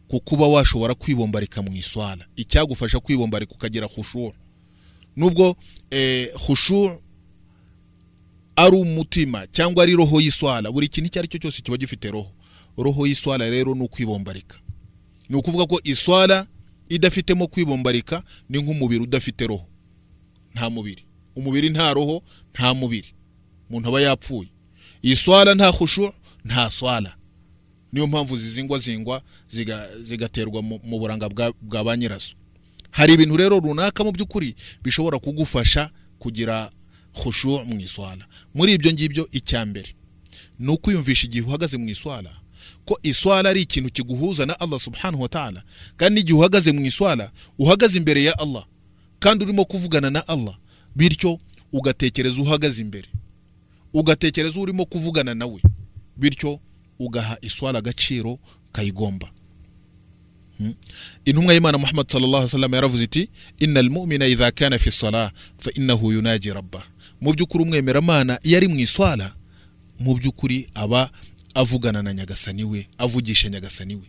[0.09, 2.27] ku kuba washobora kwibombarika mu iswala.
[2.37, 4.33] Icyagufasha kwibombarika ukagira khushur
[5.17, 5.57] nubwo
[5.91, 7.01] eh, khushur
[8.59, 10.73] ari umutima cyangwa ari roho y'iswala.
[10.73, 12.35] Buri kintu icyo ari cyo cyose kiba gifite roho.
[12.77, 14.59] Roho y'iswala rero ni ukwibombarika.
[15.29, 16.47] Ni ukuvuga ko iswala
[16.89, 19.67] idafitemo kwibombarika ni nk'umubiri udafite roho.
[20.55, 21.05] Nta mubiri.
[21.37, 22.23] Umubiri nta roho
[22.55, 23.15] nta mubiri.
[23.71, 24.49] Umuntu aba yapfuye.
[25.03, 26.13] Iyi swala nta khushu
[26.45, 27.15] nta swala.
[27.93, 32.35] Niyo mpamvu zizingwa zingwa ziga- zigaterwa mu buranga bwa ba nyirazo.
[32.91, 36.71] Hari ibintu rero runaka mu by'ukuri bishobora kugufasha kugira
[37.21, 38.25] khushu mu iswala.
[38.55, 39.91] Muri ibyo ngibyo icya mbere
[40.59, 42.31] ni ukwiyumvisha igihe uhagaze mu iswala
[42.85, 45.63] ko iswala ari ikintu kiguhuza na Allah subhanahu wa ta'ala.
[45.97, 48.67] Kandi n'igihe uhagaze mu iswala uhagaze imbere ya Allah
[49.21, 50.57] kandi urimo kuvugana na Allah
[50.97, 51.39] bityo
[51.73, 53.09] ugatekereza uhagaze imbere.
[53.95, 55.61] Ugatekereza urimo kuvugana nawe
[56.17, 56.61] bityo
[56.99, 58.39] ugaha iswala agaciro
[58.73, 59.29] kayigomba.
[60.59, 60.75] Hmm.
[61.25, 65.71] intumwa y'imana muhammad sallallahu alaihi wasallam yaravuze iti inna almu'mina idha kana fi salah fa
[65.75, 66.83] innahu yunaji rabbah.
[67.21, 69.35] Mu by'ukuri umwemeramana iyo ari mu iswala
[69.99, 71.11] mu by'ukuri aba
[71.55, 74.07] avugana na nyagasani we avugisha nyagasani we.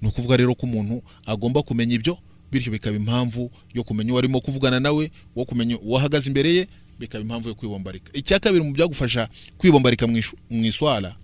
[0.00, 2.18] Ni ukuvuga rero ko umuntu agomba kumenya ibyo
[2.52, 6.68] bityo bikaba impamvu yo kumenya uwo arimo kuvugana nawe wo kumenya uwo ahagaze imbere ye
[6.98, 8.10] bikaba impamvu yo kwibombarika.
[8.12, 9.28] Icya kabiri mu byagufasha
[9.58, 11.16] kwibombarika mu iswala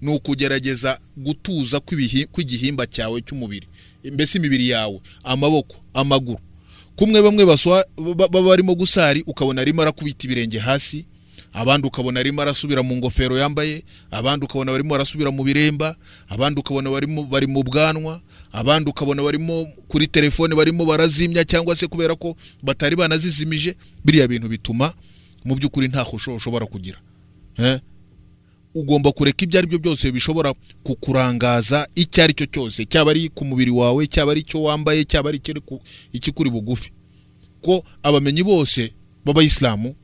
[0.00, 3.66] ni ukugerageza gutuza kw'igihimba cyawe cy'umubiri.
[4.12, 6.38] Mbese imibiri yawe amaboko amaguru
[6.98, 7.46] kumwe bamwe
[8.16, 11.06] baba barimo gusari ukabona arimo arakubita ibirenge hasi
[11.52, 15.96] abandi ukabona arimo arasubira mu ngofero yambaye abandi ukabona barimo barasubira mu biremba
[16.28, 18.20] abandi ukabona barimo bari mu bwanwa
[18.52, 24.48] abandi ukabona barimo kuri telefone barimo barazimya cyangwa se kubera ko batari banazizimije biriya bintu
[24.48, 24.92] bituma
[25.44, 26.98] mu by'ukuri nta khusho ushobora kugira
[27.58, 27.78] eh?
[28.78, 30.54] Ugomba kureka ibyo ari byo byose bishobora
[30.86, 32.84] kukurangaza icyo ari cyo cyose.
[32.86, 35.38] Cyaba ari ku mubiri wawe cyaba ari icyo wambaye cyaba ari
[36.12, 36.92] ikikuri bugufi.
[37.62, 38.92] Ko abamenyi bose
[39.26, 39.94] b'abayisilamu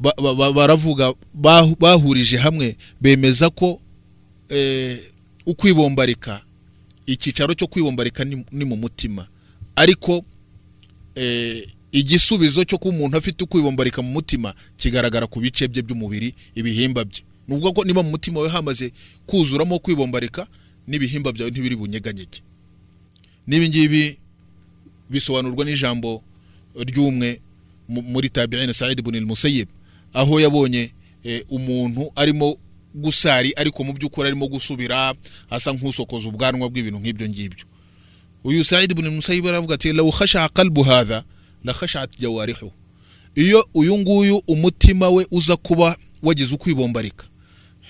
[0.00, 3.80] ba- ba- ba- baravuga bahu- bahurije hamwe bemeza ko
[4.48, 4.98] eh,
[5.46, 6.42] ukwibombarika
[7.06, 9.26] icyicaro cyo kwibombarika ni, mu mutima.
[9.76, 10.24] Ariko
[11.14, 11.66] eh,
[11.96, 17.22] igisubizo cyo kuba umuntu afite ukwibombarika mu mutima kigaragara ku bice bye by'umubiri ibihimba bye.
[17.48, 18.92] Ni ukuvuga ko niba mu mutima we hamaze
[19.26, 20.44] kuzuramo kwibombarika
[20.86, 22.42] n'ibihimba byawe ntibiri bunyeganyege.
[23.48, 24.18] N'ibi ngibi
[25.10, 26.22] bisobanurwa n'ijambo
[26.76, 27.40] ry'umwe
[27.88, 29.68] mu- muri tabi'in Sa'id ibn al-Musayyib
[30.12, 30.90] aho yabonye
[31.24, 32.58] eh, umuntu arimo
[32.94, 35.14] gusari ariko mu by'ukuri arimo gusubira
[35.50, 37.64] asa nk'usokoza ubwanwa bw'ibintu nk'ibyo ngibyo.
[38.44, 40.82] Uyu Sa'id ibn al-Musayyib aravuga ati law khasha qalbu
[41.66, 42.72] la khashat jawarihu
[43.34, 47.26] iyo uyu nguyu umutima we uza kuba wagize ukwibombarika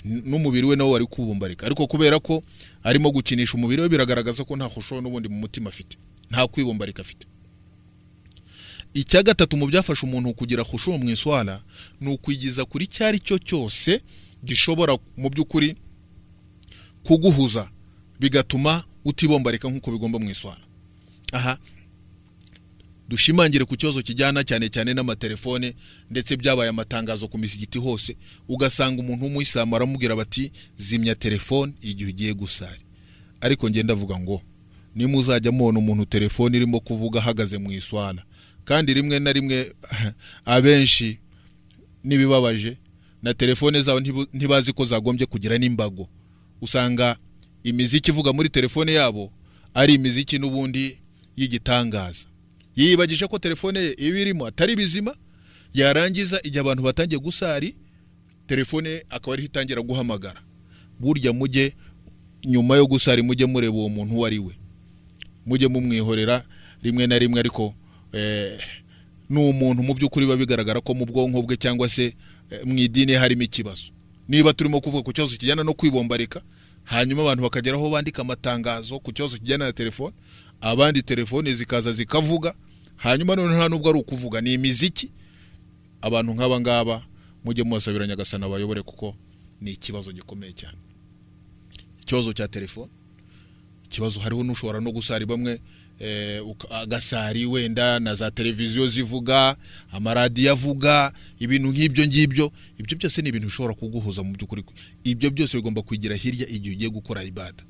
[0.04, 2.42] n'umubiri we nawo wari kubombarika ariko kubera ko
[2.82, 5.96] arimo gukinisha umubiri we biragaragaza ko nta khushu n'ubundi mu mutima afite
[6.30, 7.26] nta kwibombarika afite.
[8.94, 11.60] Icya gatatu mu byafasha umuntu kugira khushu mu iswala
[12.00, 14.00] ni ukwigiza kuri icyo ari cyo cyose
[14.44, 15.76] gishobora mu by'ukuri
[17.04, 17.68] kuguhuza
[18.20, 20.64] bigatuma utibombarika nk'uko bigomba mu iswala.
[21.32, 21.58] Aha
[23.08, 25.74] dushimangire ku kibazo kijyana cyane cyane n'amatelefone
[26.10, 28.16] ndetse byabaye amatangazo ku misigiti hose
[28.48, 32.82] ugasanga umuntu w'umuyisilamu aramubwira bati zimya telefone igihe ugiye gusari
[33.40, 34.42] ariko ngenda avuga ngo
[34.94, 38.22] nimuzajya mubona umuntu telefone irimo kuvuga ahagaze mu iswala
[38.64, 39.72] kandi rimwe na rimwe
[40.44, 41.18] abenshi
[42.04, 42.76] n'ibibabaje
[43.22, 44.00] na telefone zabo
[44.32, 46.08] ntibazi ko zagombye kugira n'imbago.
[46.60, 47.16] Usanga
[47.64, 49.32] imiziki ivuga muri telefone yabo
[49.74, 50.98] ari imiziki n'ubundi
[51.36, 52.26] y'igitangaza.
[52.76, 55.14] Yiyibagije ko telefone ye iba irimo atari bizima
[55.74, 57.76] yarangiza igihe abantu batangiye gusari
[58.46, 60.40] telefone ye akaba ariho itangira guhamagara.
[61.00, 61.72] Burya mujye
[62.44, 64.56] nyuma yo gusari mujye mureba uwo muntu uwo ari we.
[65.46, 66.44] Mujye mumwihorera
[66.82, 67.74] rimwe na rimwe ariko
[68.12, 68.60] eh,
[69.28, 72.14] ni umuntu mu by'ukuri biba bigaragara ko mu bwonko bwe cyangwa se
[72.50, 73.92] eh, mu idini harimo ikibazo.
[74.28, 76.42] Niba turimo kuvuga ku kibazo kijyana no kwibombarika
[76.84, 80.14] hanyuma abantu bakagera aho bandika amatangazo ku kibazo kijyana na telefone
[80.60, 82.54] abandi telefone zikaza zikavuga
[82.96, 85.10] hanyuma none nta nubwo ari ukuvuga ni imiziki.
[86.00, 86.96] Abantu nk'aba ngaba
[87.44, 89.16] mujye mubasabira nyagasana bayobore kuko
[89.60, 90.78] ni ikibazo gikomeye cyane.
[92.02, 92.90] Ikibazo cya telefone
[93.86, 95.60] ikibazo hariho n'ushobora no gusari bamwe
[95.98, 99.56] eh, agasari wenda na za televiziyo zivuga
[99.92, 102.52] amaradiyo avuga ibintu nk'ibyo ngibyo.
[102.78, 104.64] Ibyo byose ni ibintu bishobora kuguhuza mu by'ukuri.
[105.04, 107.64] Ibyo byose bigomba kwigira hirya igihe ugiye gukora ibada.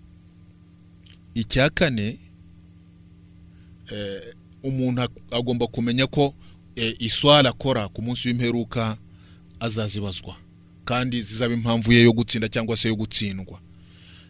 [1.34, 2.18] Icya kane
[3.92, 4.34] eh,
[4.68, 6.34] umuntu ag- agomba kumenya ko
[6.76, 8.96] eh, iswara akora ku munsi w'imperuka
[9.60, 10.36] azazibazwa.
[10.84, 13.60] Kandi zizaba impamvu ye yo gutsinda cyangwa se yo gutsindwa.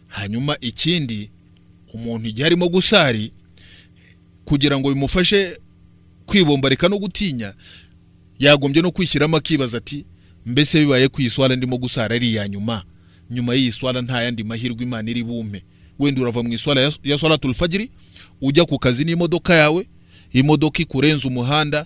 [0.07, 1.29] Hanyuma ikindi
[1.93, 3.31] umuntu igihe arimo gusari
[4.45, 5.59] kugira ngo bimufashe
[6.25, 7.53] kwibombarika no gutinya
[8.39, 10.05] yagombye no kwishyiramo akibaza ati
[10.45, 12.83] mbese bibaye ku iswara ndimo gusara ari iya nyuma?
[13.29, 15.63] Nyuma y'iyi swara nta yandi mahirwe imana iri bumpe
[15.99, 17.91] wenda urava mu iswara ya- swaratul fajiri
[18.41, 19.87] ujya ku kazi n'imodoka yawe
[20.39, 21.85] imodoka ikurenza umuhanda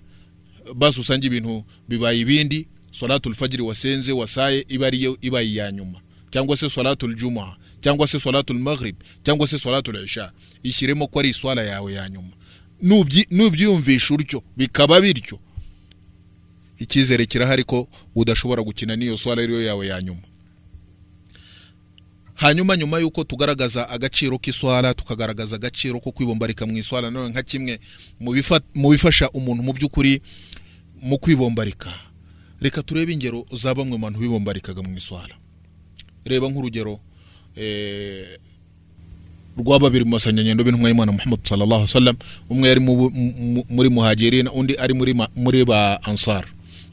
[0.76, 6.00] basi usange ibintu bibaye ibindi swaratul fajiri wasenze wasaye iba ariyo ibaye iya nyuma.
[6.32, 10.32] Cyangwa se swaratul jumuha cyangwa se swaratul maghrib cyangwa se swaratul isha.
[10.64, 12.30] Ishyiremo ko ari iswara yawe ya nyuma.
[12.84, 15.40] Nubyi- nubyiyumvisha utyo bikaba bityo.
[16.80, 20.22] Icyizere kirahari ko udashobora gukina n'iyo swara ariyo yawe ya nyuma.
[22.42, 27.80] Hanyuma nyuma y'uko tugaragaza agaciro k'iswara tukagaragaza agaciro ko kwibombarika mu iswara none nka kimwe
[28.20, 30.22] mu bifa- mu bifasha umuntu mu by'ukuri
[31.02, 31.94] mu kwibombarika.
[32.62, 35.36] Reka turebe ingero za bamwe mu bantu bibombarikaga mu iswara
[36.26, 37.00] reba nk'urugero
[37.58, 38.38] eh,
[39.58, 42.18] rwa babiri mu basanganyendo b'intumwa y'imana muhammad sallallahu alaihi wasallam
[42.50, 46.46] umwe yari mu- mu- mu- muri muhajirin undi ari muri muri ba ansar.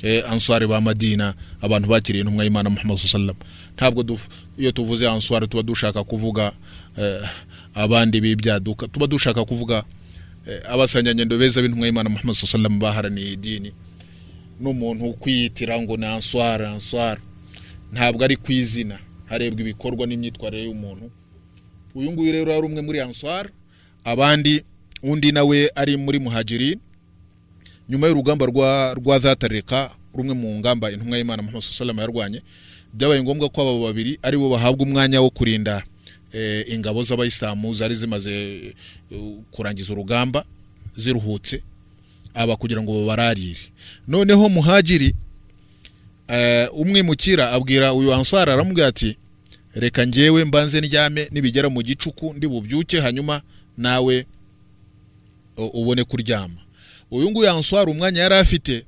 [0.03, 3.39] Eh, ansari ba madina abantu bakiriye intumwa y'imana muhammad sallallahu alaihi wasallam.
[3.79, 4.03] Ntabwo
[4.59, 6.53] iyo tuvuze ansari tuba dushaka kuvuga
[6.99, 7.23] eh,
[7.75, 9.85] abandi b'ibyaduka tuba dushaka kuvuga
[10.47, 13.71] eh, abasanganyendo beza b'intumwa y'imana muhammad wasallam baharaniye idini.
[14.61, 17.23] N'umuntu kwiyitira ngo ni answari answari
[17.93, 18.99] ntabwo ari ku izina
[19.31, 21.07] harebwa ibikorwa n'imyitwarire y'umuntu.
[21.95, 23.49] Uyu nguyu rero yari umwe muri answari
[24.05, 24.65] abandi
[25.03, 26.81] undi nawe ari muri muhajirin.
[27.89, 32.43] Nyuma y'urugamba rwa rwa zatarika rumwe mu ngamba intumwa y'imana muhammad sallallahu yarwanye
[32.95, 35.83] byabaye ngombwa ko aba babiri ari bo bahabwa umwanya wo kurinda
[36.33, 38.33] eh, ingabo z'abayisilamu zari zimaze
[39.11, 39.21] eh,
[39.51, 40.45] kurangiza urugamba
[40.97, 41.63] ziruhutse
[42.35, 43.61] aba kugira ngo babararire.
[44.09, 45.15] Noneho muhajiri
[46.29, 49.17] eh, umwimukira abwira uyu answari aramubwira ati
[49.75, 53.43] reka njyewe mbanze ndyame nibigera mu gicuku ndi bubyuke hanyuma
[53.77, 54.27] nawe
[55.57, 56.61] ubone kuryama.
[57.11, 58.85] Uyu nguyu answari umwanya yari afite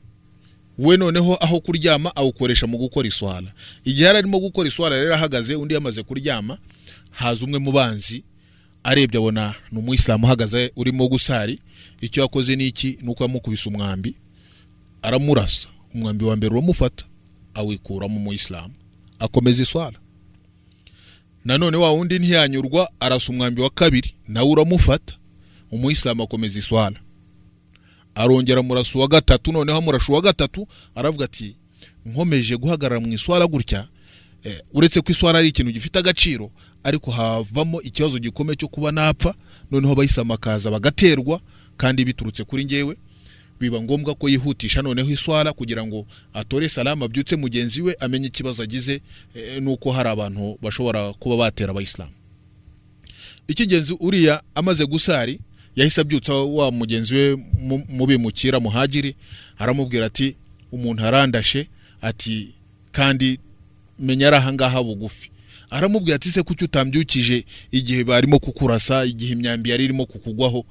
[0.81, 3.53] we noneho aho kuryama awukoresha mu gukora iswara
[3.85, 6.59] igihe yari arimo gukora iswara rero ahagaze undi yamaze kuryama
[7.11, 8.25] haza umwe mu banzi
[8.85, 11.59] arebye abona ni umuyisilamu uhagaze urimo gusari
[12.01, 12.99] icyo yakoze ni iki?
[13.03, 14.15] Ni uko yamukubise umwambi
[15.03, 15.69] aramurasa.
[15.95, 17.05] Umwambi wa mbere uramufata
[17.55, 18.75] awikuramo umuyisilamu.
[19.19, 19.99] Akomeza iswara
[21.45, 25.15] nanone wa wundi ntiyanyurwa arasa umwambi wa kabiri nawe uramufata
[25.71, 26.97] umuyisilamu akomeza iswara
[28.15, 31.57] arongera amurasa uwa gatatu noneho amurasha uwa gatatu aravuga ati
[32.07, 33.89] nkomeje guhagarara mu iswara gutya
[34.45, 36.51] eh, uretse ko iswara ari ikintu gifite agaciro
[36.85, 39.35] ariko havamo ikibazo gikomeye cyo kuba napfa
[39.71, 41.41] noneho abayisilamu bakaza bagaterwa
[41.77, 42.97] kandi biturutse kuri njyewe.
[43.61, 48.63] Biba ngombwa ko yihutisha noneho iswara kugira ngo atore salama abyutse mugenzi we amenye ikibazo
[48.63, 49.01] agize
[49.35, 52.13] eh, nuko hari abantu bashobora kuba batera abayisilamu.
[53.49, 55.41] Icy'ingenzi uriya amaze gusari
[55.77, 59.15] yahise abyutsa wa mugenzi we mu- mubimukira muhagiri
[59.59, 60.37] aramubwira ati
[60.73, 61.69] umuntu arandashe.
[62.03, 62.55] Ati
[62.93, 63.39] kandi
[63.99, 65.31] menya ari ahangaha bugufi.
[65.71, 70.65] Aramubwira ati se kuki utambyukije igihe barimo kukurasa igihe imyambi yari irimo kukugwaho?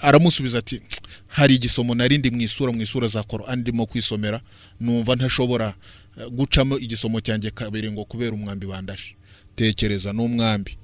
[0.00, 0.80] Aramusubiza ati
[1.28, 4.40] hari igisomo narindi mu isura mu isura za Qur'an ndimo kwisomera
[4.80, 5.74] numva ntashobora
[6.20, 9.14] eh, gucamo igisomo cyanjye kabiri ngo kubera umwambi bandashe
[9.56, 10.76] tekereza n'umwambi.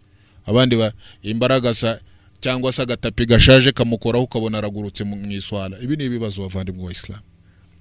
[0.46, 2.00] Abandi ba imbaraga sa
[2.40, 7.20] cyangwa se agatapi gashaje kamukoraho ukabona aragurutse mu iswara ibi ni ibibazo bavandimwe wa Islam.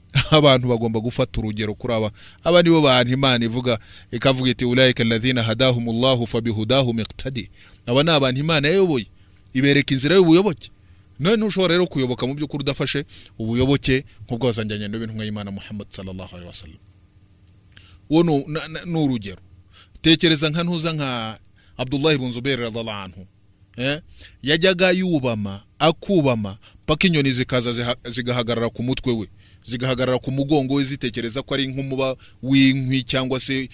[0.31, 2.11] Abantu bagomba gufata urugero kuri aba.
[2.43, 3.79] Aba nibo bantu imana ivuga
[4.11, 7.49] ikavuga iti ulaika alladhina hadahumullahu fabihudahum iqtadi
[7.85, 9.05] aba ni abantu imana yayoboye.
[9.53, 10.69] Ibereka inzira y'ubuyoboke.
[11.19, 13.05] None ntushobora rero kuyoboka mu by'ukuri udafashe
[13.39, 16.81] ubuyoboke nk'ubwazanjyanye n'ibintumwa y'imana muhammad sallallahu alaihi wasallam.
[18.09, 18.23] Uwo
[18.85, 19.41] ni urugero.
[20.01, 21.39] Tekereza nka ntuza nka
[21.77, 23.27] abdullahi ibn zubair radhiallahu anhu?
[24.43, 29.27] Yajyaga yubama akubama paka inyoni zikaza zigahagarara ku mutwe we.
[29.63, 33.69] Zigahagarara ku mugongo we zitekereza ko ari nk'umuba w'inkwi cyangwa se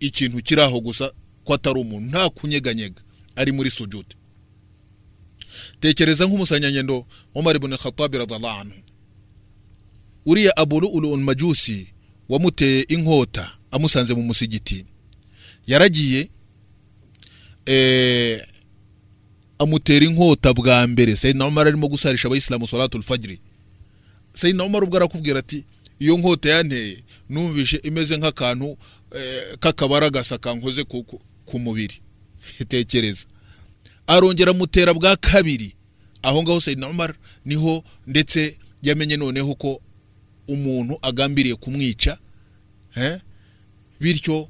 [0.00, 1.12] ikintu kiri aho gusa
[1.44, 2.08] ko atari umuntu.
[2.10, 3.02] Nta kunyeganyega.
[3.36, 4.16] Ari muri sujudi
[5.80, 8.78] tekereza nk'umusanyanyendo Umar ibn Khattab radhiallahu anhu.
[10.26, 11.86] Uriya Abu Lu'lu majusi
[12.28, 14.84] wamuteye inkota amusanze mu musigiti.
[15.66, 16.30] Yaragiye
[17.66, 18.46] eh,
[19.58, 21.16] amutera inkota bwa mbere.
[21.16, 23.40] Sayyidina Umar arimo gusarisha abayisilamu salatul fajri.
[24.32, 25.64] Sayyidina Umar ubwo arakubwira ati
[25.98, 28.76] iyo nkota yanteye numvishe imeze nk'akantu
[29.16, 32.00] eh, k'akabaragasa kankoze ku, mubiri.
[32.68, 33.26] Tekereza.
[34.06, 35.74] Arongera amutera bwa kabiri.
[36.22, 39.80] Aho ngaho Sayyidina Umar ni ho ndetse yamenye noneho ko
[40.48, 42.18] umuntu agambiriye kumwica
[42.96, 43.20] eh?
[44.00, 44.48] bityo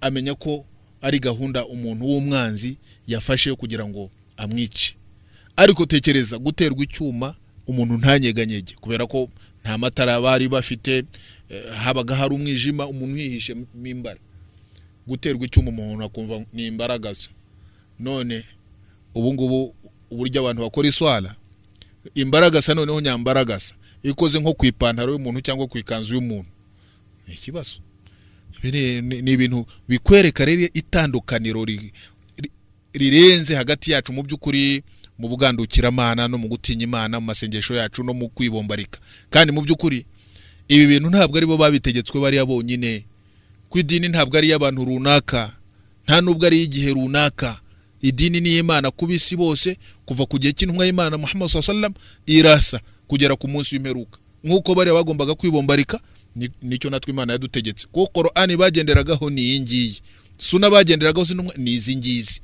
[0.00, 0.64] amenya ko
[1.06, 2.76] ari gahunda umuntu w'umwanzi
[3.06, 4.94] yafashe kugira ngo amwice.
[5.56, 7.34] Ariko tekereza guterwa icyuma
[7.66, 9.28] umuntu ntanyeganyege kubera ko
[9.62, 11.04] nta matara bari bafite
[11.50, 14.20] eh, habaga hari umwijima umuntu yihishe mo imbara
[15.06, 17.30] guterwa icyuma umuntu akumva ni imbaragasa
[17.98, 18.44] none
[19.14, 19.74] ubu ngubu
[20.10, 21.30] uburyo abantu bakora iswara
[22.14, 26.50] imbaragasa noneho nyambaragasa ikoze nko ku ipantaro y'umuntu cyangwa ku ikanzu y'umuntu?
[27.26, 27.80] Ni ikibazo.
[28.62, 31.92] Ni- ibintu bikwereka rero itandukaniro ri-
[32.38, 32.50] ri-
[32.94, 34.82] rirenze hagati yacu mu by'ukuri
[35.18, 39.00] mu bugandukiramana no mu gutinya imana mu masengesho yacu no mu kwibombarika.
[39.30, 40.04] Kandi mu by'ukuri
[40.68, 43.04] ibi bintu ntabwo ari bo babitegetswe bariya bonyine.
[43.68, 45.52] Ku idini ntabwo ari iy'abantu runaka.
[46.04, 47.60] Nta nubwo ari iy'igihe runaka.
[48.02, 49.76] Idini ni iy'imana ku bisi bose.
[50.04, 51.94] Kuva ku gihe cy'intumwa y'imana muhammad sallam
[52.26, 54.18] irasa kugera ku munsi w'imperuka.
[54.44, 56.00] Nk'uko bariya bagombaga kwibombarika
[56.62, 57.86] ni cyo natwe imana yadutegetse.
[57.92, 60.00] Kuko korani bagenderagaho ni iyi ngiyi.
[60.38, 61.26] Suna bagenderagaho
[61.56, 62.40] ni izi ngizi.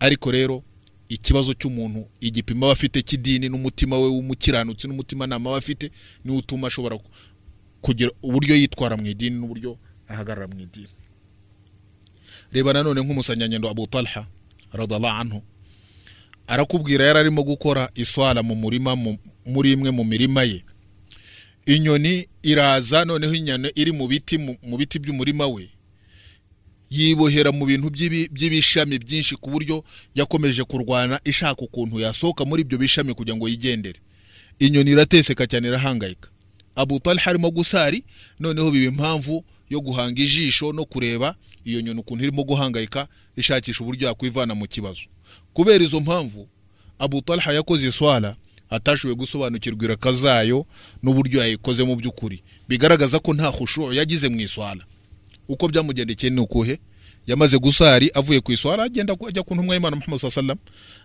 [0.00, 0.62] Ariko rero
[1.08, 5.90] ikibazo cy'umuntu igipimo aba afite cy'idini n'umutima we w'umukiranutsi n'umutimanama aba afite
[6.24, 7.10] niwo utuma ashobora ku-
[7.80, 9.78] kugira uburyo yitwara mu idini n'uburyo
[10.08, 10.88] ahagarara mu idini.
[12.52, 14.26] Reba nanone nk'umusanyanyendo abu talha
[14.72, 15.42] radallahu anhu.
[16.46, 20.64] Arakubwira yari arimo gukora iswara mu murima mu- muri imwe mu mirima ye.
[21.66, 25.70] Inyoni iraza noneho inyoni iri mu biti mu biti by'umurima we.
[26.90, 29.84] Yibohera mu bintu by'ibi- by'ibishami byinshi ku buryo
[30.14, 34.00] yakomeje kurwana ishaka ukuntu yasohoka muri ibyo bishami kugira ngo yigendere.
[34.58, 36.28] Inyoni irateseka cyane irahangayika.
[36.76, 38.04] Abu talha arimo gusari
[38.40, 41.34] noneho biba impamvu yo guhanga ijisho no kureba
[41.64, 45.02] iyo nyoni ukuntu irimo guhangayika ishakisha uburyo yakwivana mu kibazo.
[45.52, 46.48] Kubera izo mpamvu
[46.98, 48.36] abu talha yakoze iswara
[48.74, 50.66] atashoboye gusobanukirwa iraka zayo
[51.02, 52.42] n'uburyo yayikoze mu by'ukuri.
[52.68, 54.84] Bigaragaza ko nta khushu yagize mu iswara
[55.48, 56.78] uko byamugendekeye ni ukuhe?
[57.26, 60.58] Yamaze gusari avuye ku iswara agenda ajya ku ntumwa y'imana muhammad sallam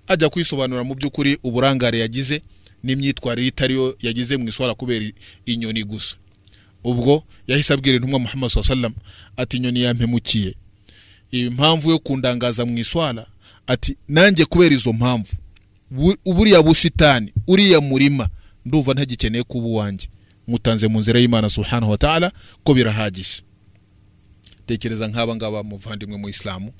[0.08, 2.42] ajya kwisobanura mu by'ukuri uburangare yagize
[2.84, 5.06] n'imyitwarire itariyo yagize mu iswara kubera
[5.46, 6.16] inyoni gusa.
[6.84, 8.94] Ubwo yahise abwira intumwa muhammad sallam
[9.38, 10.56] ati inyoni yampemukiye.
[11.32, 13.28] Impamvu yo kundangaza mu iswara
[13.68, 15.34] ati nanjye kubera izo mpamvu.
[16.26, 18.30] Buriya busitani uriya murima.
[18.66, 20.08] Ndumva ntagikeneye kuba uwanjye.
[20.48, 22.32] Mutanze mu nzira y'imana subhanahu wa ta'ala
[22.64, 23.42] ko birahagije.
[24.66, 26.72] Tekereza nk'aba ngaba muvandimwe mu isilamu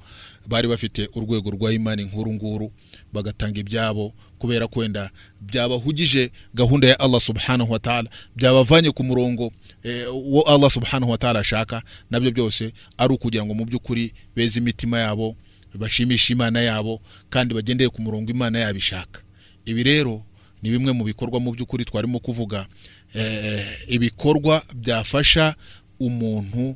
[0.48, 2.72] bari bafite urwego rwa imani nkuru nguru
[3.14, 5.10] bagatanga ibyabo kubera wenda
[5.42, 8.10] byabahugije gahunda ya allah subhanahu wa ta'ala.
[8.36, 9.52] Byabavanye ku murongo
[9.84, 14.14] eh, wo allah subhanahu wa ta'ala ashaka na byo byose ari ukugira ngo mu by'ukuri
[14.36, 15.36] beze imitima yabo
[15.76, 19.22] bashimishe imana yabo kandi bagendere ku murongo imana yabo ishaka
[19.66, 20.24] ibi rero
[20.62, 22.68] ni bimwe mu bikorwa mu by'ukuri twarimo kuvuga
[23.14, 25.56] eh, ibikorwa byafasha
[26.00, 26.76] umuntu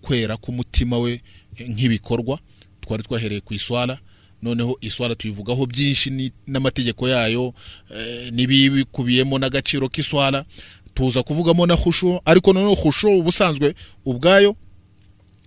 [0.00, 1.20] kwera k'umutima we
[1.68, 2.38] nk'ibikorwa
[2.80, 3.98] twari twahereye ku iswara.
[4.42, 7.54] Noneho iswara tuyivugaho byinshi n'amategeko yayo
[7.94, 10.44] eh, n'ibikubiyemo n'agaciro k'iswara.
[10.94, 13.74] Tuza kuvugamo na khushu ariko noneho khushu ubusanzwe
[14.04, 14.56] ubwayo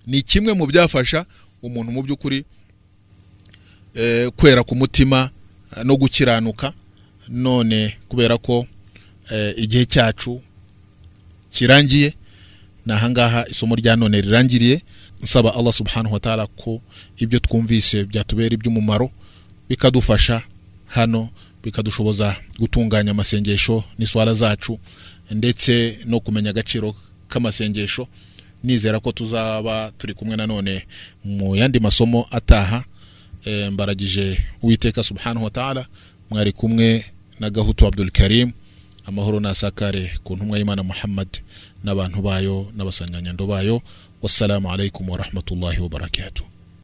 [0.07, 1.25] ni kimwe mu byafasha
[1.61, 2.45] umuntu mu by'ukuri
[4.35, 5.29] kwera ku mutima
[5.77, 6.73] eh, no gukiranuka
[7.29, 8.67] none kubera ko
[9.31, 10.41] eh, igihe cyacu
[11.49, 12.13] kirangiye
[12.85, 14.81] ni ahangaha isomo rya none rirangiriye.
[15.23, 16.81] Nsaba allah subhanahu wa ta'ala ko
[17.17, 19.11] ibyo twumvise byatubera iby'umumaro
[19.69, 20.41] bikadufasha
[20.85, 21.29] hano
[21.63, 24.79] bikadushoboza gutunganya amasengesho n'iswara zacu
[25.31, 26.95] ndetse no kumenya agaciro
[27.29, 28.07] k'amasengesho.
[28.63, 30.85] Nizera ko tuzaba turi kumwe nanone
[31.23, 32.77] mu yandi masomo ataha.
[32.77, 32.83] Eh,
[33.71, 35.85] mbaragije uwiteka subhanahu wa ta'ala
[36.29, 37.05] mwari kumwe
[37.39, 38.51] na gahutu abdul karim
[39.05, 41.27] amahoro nasakare ku ntumwa y'imana muhammad
[41.83, 43.81] n'abantu bayo n'abasanyanyando bayo.
[44.21, 46.54] Wassalamu alaikum warahmatullahi wabarakatuh